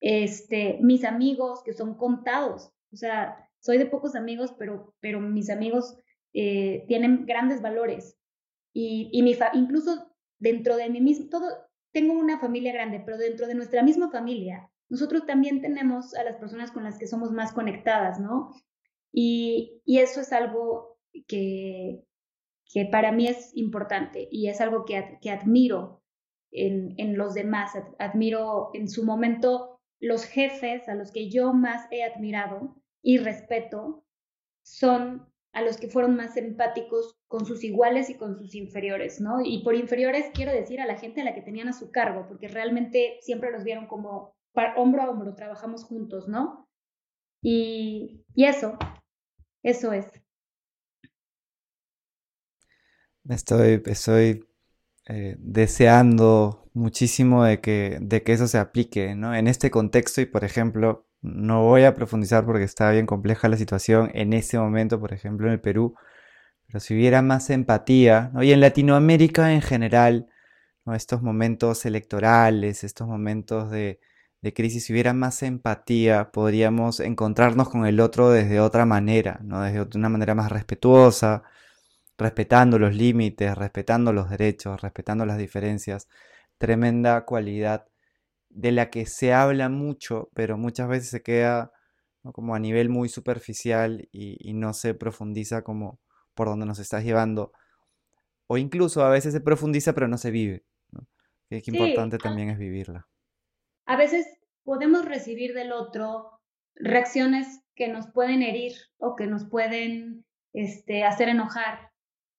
[0.00, 2.72] este, mis amigos que son contados.
[2.92, 5.98] O sea, soy de pocos amigos, pero, pero mis amigos
[6.34, 8.16] eh, tienen grandes valores.
[8.72, 11.48] Y, y mi incluso dentro de mí mismo, todo,
[11.92, 16.36] tengo una familia grande, pero dentro de nuestra misma familia, nosotros también tenemos a las
[16.36, 18.54] personas con las que somos más conectadas, ¿no?
[19.12, 22.04] Y, y eso es algo que,
[22.66, 26.02] que para mí es importante y es algo que, que admiro
[26.50, 27.72] en, en los demás.
[27.98, 34.04] Admiro en su momento los jefes a los que yo más he admirado y respeto
[34.62, 39.40] son a los que fueron más empáticos con sus iguales y con sus inferiores, ¿no?
[39.44, 42.26] Y por inferiores quiero decir a la gente a la que tenían a su cargo,
[42.28, 44.36] porque realmente siempre los vieron como
[44.76, 46.68] hombro a hombro, trabajamos juntos, ¿no?
[47.42, 48.78] Y, y eso,
[49.62, 50.06] eso es.
[53.28, 54.44] Estoy, estoy
[55.06, 59.34] eh, deseando muchísimo de que, de que eso se aplique, ¿no?
[59.34, 63.56] En este contexto y, por ejemplo, no voy a profundizar porque está bien compleja la
[63.56, 65.94] situación en ese momento, por ejemplo, en el Perú,
[66.66, 70.28] pero si hubiera más empatía, y en Latinoamérica en general,
[70.94, 74.00] estos momentos electorales, estos momentos de,
[74.54, 80.08] crisis, si hubiera más empatía, podríamos encontrarnos con el otro desde otra manera, desde una
[80.08, 81.42] manera más respetuosa,
[82.18, 86.08] respetando los límites, respetando los derechos, respetando las diferencias.
[86.58, 87.86] Tremenda cualidad
[88.50, 91.72] de la que se habla mucho, pero muchas veces se queda
[92.32, 96.00] como a nivel muy superficial y, no se profundiza como
[96.34, 97.52] por donde nos estás llevando.
[98.46, 100.64] O incluso a veces se profundiza pero no se vive.
[101.48, 103.08] Que importante también es vivirla.
[103.86, 104.26] A veces
[104.62, 106.40] podemos recibir del otro
[106.74, 111.90] reacciones que nos pueden herir o que nos pueden este, hacer enojar.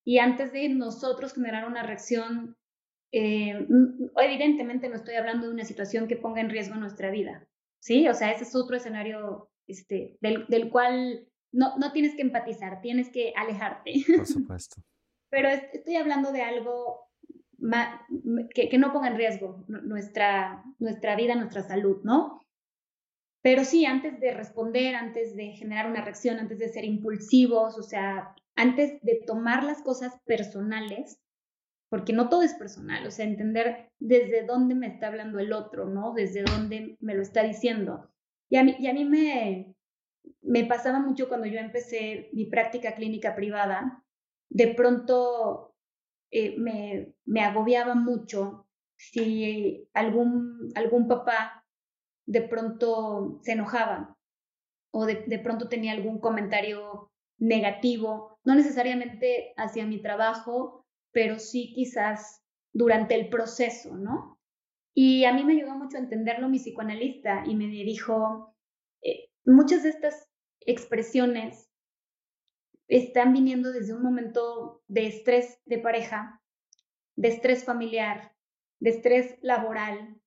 [0.03, 2.57] Y antes de nosotros generar una reacción
[3.11, 3.67] eh,
[4.17, 7.47] evidentemente no estoy hablando de una situación que ponga en riesgo nuestra vida,
[7.79, 8.07] ¿sí?
[8.07, 12.81] O sea, ese es otro escenario este, del, del cual no, no tienes que empatizar,
[12.81, 13.93] tienes que alejarte.
[14.15, 14.81] Por supuesto.
[15.29, 17.09] Pero estoy hablando de algo
[18.53, 22.41] que, que, no ponga en riesgo nuestra, nuestra vida, nuestra salud, ¿no?
[23.43, 27.83] Pero sí, antes de responder, antes de generar una reacción, antes de ser impulsivos, o
[27.83, 31.20] sea, antes de tomar las cosas personales,
[31.91, 35.87] porque no todo es personal, o sea, entender desde dónde me está hablando el otro,
[35.87, 36.13] ¿no?
[36.13, 38.09] Desde dónde me lo está diciendo.
[38.49, 39.75] Y a mí, y a mí me,
[40.41, 44.05] me pasaba mucho cuando yo empecé mi práctica clínica privada,
[44.49, 45.75] de pronto
[46.31, 51.65] eh, me, me agobiaba mucho si algún, algún papá
[52.25, 54.15] de pronto se enojaba
[54.93, 60.80] o de, de pronto tenía algún comentario negativo, no necesariamente hacia mi trabajo,
[61.11, 62.43] pero sí quizás
[62.73, 64.39] durante el proceso, ¿no?
[64.93, 68.55] Y a mí me ayudó mucho a entenderlo mi psicoanalista y me dijo,
[69.01, 70.29] eh, muchas de estas
[70.61, 71.69] expresiones
[72.87, 76.41] están viniendo desde un momento de estrés de pareja,
[77.15, 78.35] de estrés familiar,
[78.79, 80.21] de estrés laboral,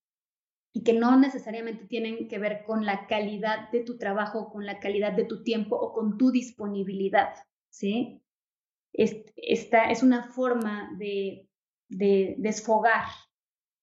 [0.76, 4.80] y que no necesariamente tienen que ver con la calidad de tu trabajo, con la
[4.80, 7.32] calidad de tu tiempo o con tu disponibilidad,
[7.70, 8.23] ¿sí?
[8.94, 11.48] Esta es una forma de,
[11.88, 13.04] desfogar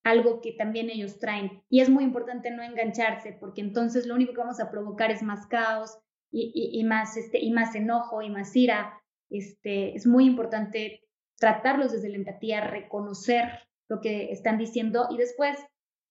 [0.03, 1.63] algo que también ellos traen.
[1.69, 5.21] Y es muy importante no engancharse, porque entonces lo único que vamos a provocar es
[5.21, 5.97] más caos
[6.31, 9.01] y, más, este, y más enojo y más ira.
[9.29, 11.03] Este, es muy importante
[11.37, 15.57] tratarlos desde la empatía, reconocer lo que están diciendo y después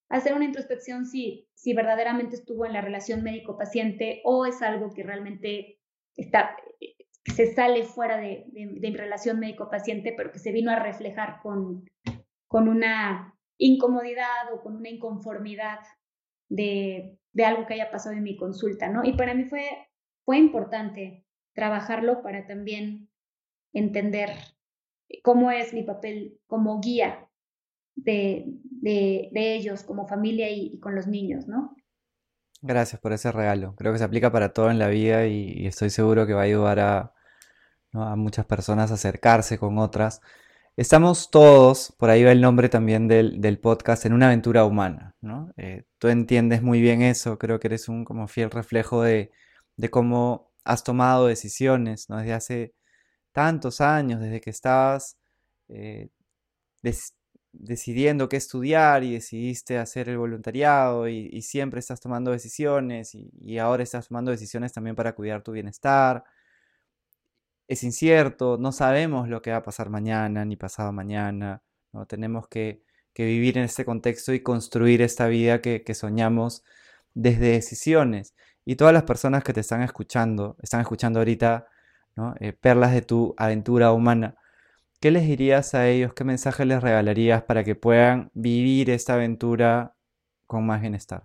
[0.09, 5.03] hacer una introspección si, si verdaderamente estuvo en la relación médico-paciente o es algo que
[5.03, 5.79] realmente
[6.17, 6.57] está,
[7.25, 11.85] se sale fuera de, de, relación médico-paciente, pero que se vino a reflejar con,
[12.49, 15.81] con una incomodidad o con una inconformidad
[16.49, 19.05] de, de, algo que haya pasado en mi consulta, ¿no?
[19.05, 19.65] Y para mí fue,
[20.25, 23.11] fue importante trabajarlo para también
[23.73, 24.31] entender
[25.23, 27.29] cómo es mi papel como guía
[27.97, 31.75] de, de, ellos, como familia y, con los niños, ¿no?
[32.63, 33.75] Gracias por ese regalo.
[33.77, 36.45] Creo que se aplica para todo en la vida y, estoy seguro que va a
[36.45, 37.15] ayudar a,
[38.17, 40.21] muchas personas a acercarse con otras.
[40.77, 45.17] Estamos todos, por ahí va el nombre también del, del podcast, en una aventura humana.
[45.21, 45.53] ¿no?
[45.57, 49.33] Eh, tú entiendes muy bien eso, creo que eres un como fiel reflejo de,
[49.77, 52.19] de cómo has tomado decisiones ¿no?
[52.19, 52.75] desde hace
[53.33, 55.17] tantos años, desde que estabas
[55.69, 56.11] eh,
[57.53, 63.83] decidiendo qué estudiar y decidiste hacer el voluntariado y, siempre estás tomando decisiones y, ahora
[63.83, 66.25] estás tomando decisiones también para cuidar tu bienestar.
[67.69, 72.07] Es incierto, no sabemos lo que va a pasar mañana ni pasado mañana, ¿no?
[72.07, 72.83] tenemos que,
[73.17, 76.65] vivir en este contexto y construir esta vida que, soñamos
[77.13, 78.35] desde decisiones.
[78.65, 81.67] Y todas las personas que te están escuchando, están escuchando ahorita
[82.41, 84.37] eh, perlas de tu aventura humana,
[85.01, 86.13] ¿Qué les dirías a ellos?
[86.13, 89.97] ¿Qué mensaje les regalarías para que puedan vivir esta aventura
[90.47, 91.25] con más bienestar?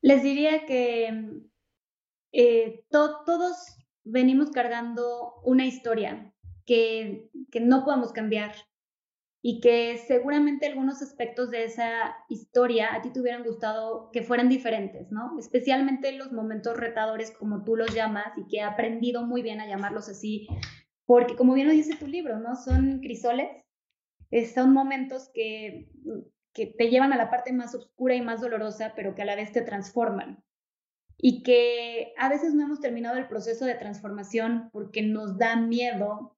[0.00, 1.42] Les diría que
[2.30, 6.32] eh, todos venimos cargando una historia
[6.64, 8.52] que, no podemos cambiar
[9.42, 14.48] y que seguramente algunos aspectos de esa historia a ti te hubieran gustado que fueran
[14.48, 15.36] diferentes, ¿no?
[15.36, 19.66] Especialmente los momentos retadores como tú los llamas y que he aprendido muy bien a
[19.66, 20.46] llamarlos así
[21.06, 22.56] porque como bien lo dice tu libro, ¿no?
[22.56, 23.48] Son crisoles,
[24.54, 25.88] son momentos que,
[26.52, 29.36] que te llevan a la parte más oscura y más dolorosa, pero que a la
[29.36, 30.42] vez te transforman.
[31.18, 36.36] Y que a veces no hemos terminado el proceso de transformación porque nos da miedo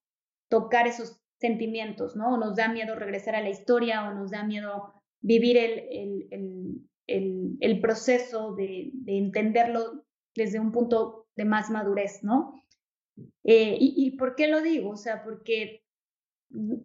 [0.48, 2.34] tocar esos sentimientos, ¿no?
[2.34, 7.80] O nos da miedo regresar a la historia o nos da miedo vivir el, el,
[7.80, 10.04] proceso de, entenderlo
[10.34, 12.54] desde un punto de más madurez, ¿no?
[13.44, 14.90] Eh, y, ¿Y por qué lo digo?
[14.90, 15.82] O sea, porque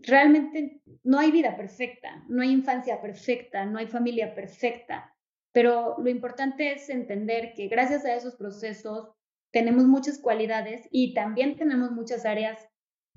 [0.01, 5.15] realmente no hay vida perfecta, no hay infancia perfecta, no hay familia perfecta,
[5.51, 9.09] pero lo importante es entender que gracias a esos procesos
[9.51, 12.67] tenemos muchas cualidades y también tenemos muchas áreas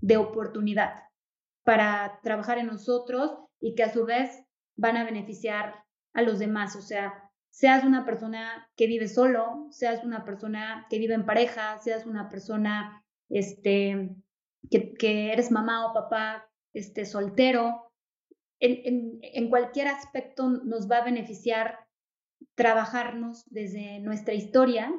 [0.01, 1.05] de oportunidad
[1.65, 4.45] para trabajar en nosotros y que a su vez
[4.77, 6.77] van a beneficiar a los demás.
[6.77, 11.79] O sea, seas una persona que vive solo, seas una persona que vive en pareja,
[11.79, 14.15] seas una persona este,
[14.71, 17.93] que, eres mamá o papá este, soltero,
[18.59, 21.87] en, en, cualquier aspecto nos va a beneficiar
[22.55, 24.95] trabajarnos desde nuestra historia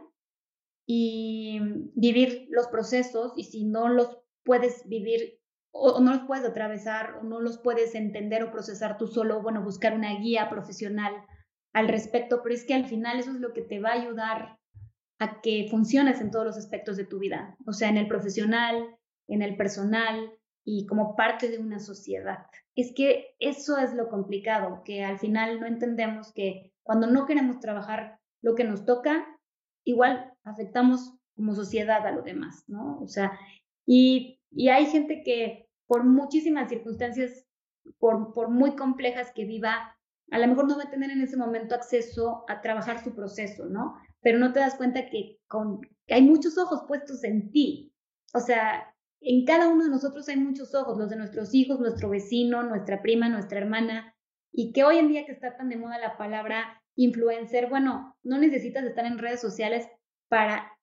[0.86, 1.60] y
[1.96, 5.40] vivir los procesos y si no los puedes vivir
[5.72, 9.64] o, no los puedes atravesar o no los puedes entender o procesar tú solo, bueno,
[9.64, 11.14] buscar una guía profesional
[11.74, 14.58] al respecto, pero es que al final eso es lo que te va a ayudar
[15.20, 18.96] a que funciones en todos los aspectos de tu vida, o sea, en el profesional,
[19.28, 20.32] en el personal
[20.64, 22.46] y como parte de una sociedad.
[22.76, 27.60] Es que eso es lo complicado, que al final no entendemos que cuando no queremos
[27.60, 29.26] trabajar lo que nos toca,
[29.84, 33.00] igual afectamos como sociedad a lo demás, ¿no?
[33.00, 33.32] O sea,
[33.86, 37.46] y, y hay gente que por muchísimas circunstancias,
[38.00, 39.96] por, por muy complejas que viva,
[40.32, 43.66] a lo mejor no va a tener en ese momento acceso a trabajar su proceso,
[43.66, 43.96] ¿no?
[44.28, 47.94] Pero no te das cuenta que, con, que hay muchos ojos puestos en ti.
[48.34, 52.10] O sea, en cada uno de nosotros hay muchos ojos, los de nuestros hijos, nuestro
[52.10, 54.14] vecino, nuestra prima, nuestra hermana,
[54.52, 58.38] y que hoy en día que está tan de moda la palabra influencer, bueno, no
[58.38, 59.88] necesitas estar en redes sociales
[60.28, 60.74] para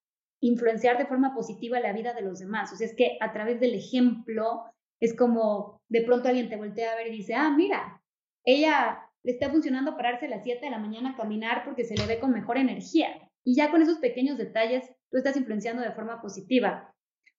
[0.41, 2.73] influenciar de forma positiva la vida de los demás.
[2.73, 4.65] O sea, es que a través del ejemplo
[5.01, 8.01] es como de pronto alguien te voltea a ver y dice, ah, mira,
[8.43, 11.95] ella le está funcionando pararse a las 7 de la mañana a caminar porque se
[11.95, 13.11] le ve con mejor energía.
[13.45, 16.93] Y ya con esos pequeños detalles tú estás influenciando de forma positiva.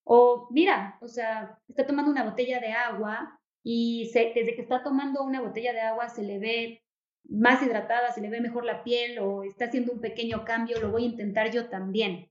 [0.03, 5.24] O mira, o sea, está tomando una botella de agua y desde que está tomando
[5.24, 6.84] una botella de agua se le ve
[7.28, 10.91] más hidratada, se le ve mejor la piel o está haciendo un pequeño cambio, lo
[10.91, 12.30] voy a intentar yo también.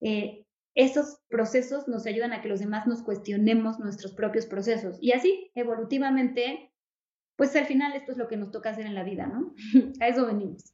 [0.00, 0.44] Eh,
[0.74, 4.98] esos procesos nos ayudan a que los demás nos cuestionemos nuestros propios procesos.
[5.00, 6.72] Y así, evolutivamente,
[7.36, 9.54] pues al final esto es lo que nos toca hacer en la vida, ¿no?
[10.00, 10.72] a eso venimos.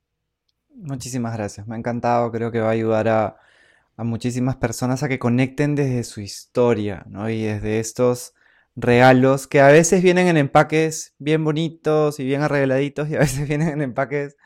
[0.74, 3.36] Muchísimas gracias, me ha encantado, creo que va a ayudar a,
[3.96, 7.30] muchísimas personas a que conecten desde su historia, ¿no?
[7.30, 8.34] Y desde estos
[8.74, 13.48] regalos que a veces vienen en empaques bien bonitos y bien arregladitos y a veces
[13.48, 14.36] vienen en empaques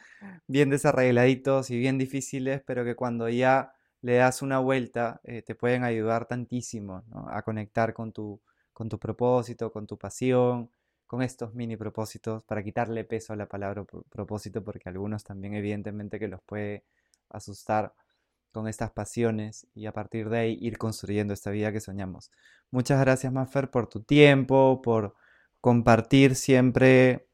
[0.46, 3.72] bien desarregladitos y bien difíciles, pero que cuando ya
[4.02, 8.40] le das una vuelta eh, te pueden ayudar tantísimo a conectar con tu,
[8.74, 10.70] con tu propósito, con tu pasión,
[11.08, 16.20] con estos mini propósitos, para quitarle peso a la palabra propósito, porque algunos también evidentemente
[16.20, 16.84] que los puede
[17.30, 17.92] asustar
[18.52, 22.30] con estas pasiones y a partir de ahí ir construyendo esta vida que soñamos.
[22.70, 25.14] Muchas gracias, Maffer, por tu tiempo, por
[25.60, 27.26] compartir siempre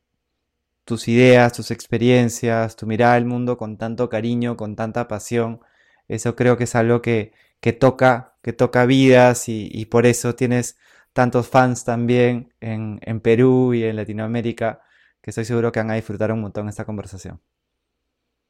[0.85, 5.61] tus ideas, tus experiencias, tu mirada al mundo con tanto cariño, con tanta pasión.
[6.09, 10.77] Eso creo que es algo que, que toca, que toca vidas y, por eso tienes
[11.15, 14.83] tantos fans también en, en Perú y en Latinoamérica
[15.25, 17.41] que estoy seguro que van a disfrutar un montón esta conversación.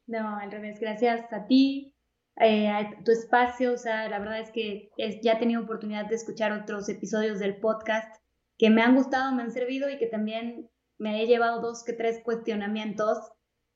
[0.07, 1.95] No, al revés, gracias a ti,
[2.35, 3.71] eh, a tu espacio.
[3.71, 4.89] O sea, la verdad es que
[5.21, 8.13] ya he tenido oportunidad de escuchar otros episodios del podcast
[8.57, 11.93] que me han gustado, me han servido y que también me he llevado dos que
[11.93, 13.19] tres cuestionamientos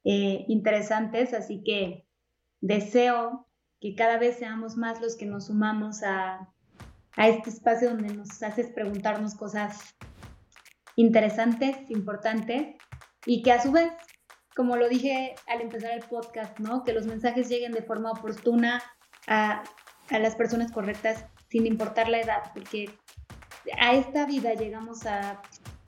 [0.03, 1.33] eh, interesantes.
[1.33, 2.05] Así que
[2.59, 3.47] deseo
[3.79, 6.53] que cada vez seamos más los que nos sumamos a,
[7.19, 9.95] a este espacio donde nos haces preguntarnos cosas
[10.95, 12.77] interesantes, importantes
[13.25, 13.91] y que a su vez
[14.55, 16.83] como lo dije al empezar el podcast, ¿no?
[16.83, 18.81] Que los mensajes lleguen de forma oportuna
[19.27, 19.63] a,
[20.09, 22.89] a las personas correctas sin importar la edad, porque
[23.79, 25.41] a esta vida llegamos a,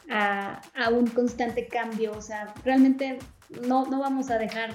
[0.10, 3.20] a, a, un constante cambio, o sea, realmente
[3.68, 4.74] no, no vamos a dejar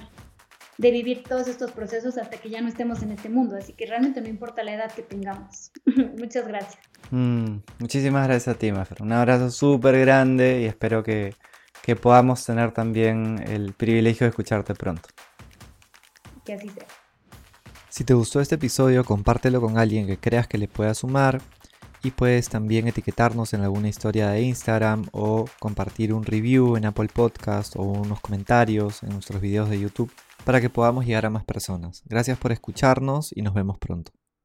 [0.77, 3.85] de vivir todos estos procesos hasta que ya no estemos en este mundo, así que
[3.85, 5.71] realmente no importa la edad que tengamos.
[6.17, 6.77] Muchas gracias.
[7.09, 9.01] Mm, muchísimas gracias a ti, Mafer.
[9.01, 11.33] Un abrazo súper grande y espero que
[11.87, 15.07] que podamos tener también el privilegio de escucharte pronto.
[16.43, 16.85] Que así sea.
[17.87, 21.41] Si te gustó este episodio, compártelo con alguien que creas que le pueda sumar
[22.03, 27.07] y puedes también etiquetarnos en alguna historia de Instagram o compartir un review en Apple
[27.07, 30.11] Podcast o unos comentarios en nuestros videos de YouTube
[30.47, 32.03] para que podamos llegar a más personas.
[32.05, 34.13] Gracias por escucharnos y nos vemos pronto.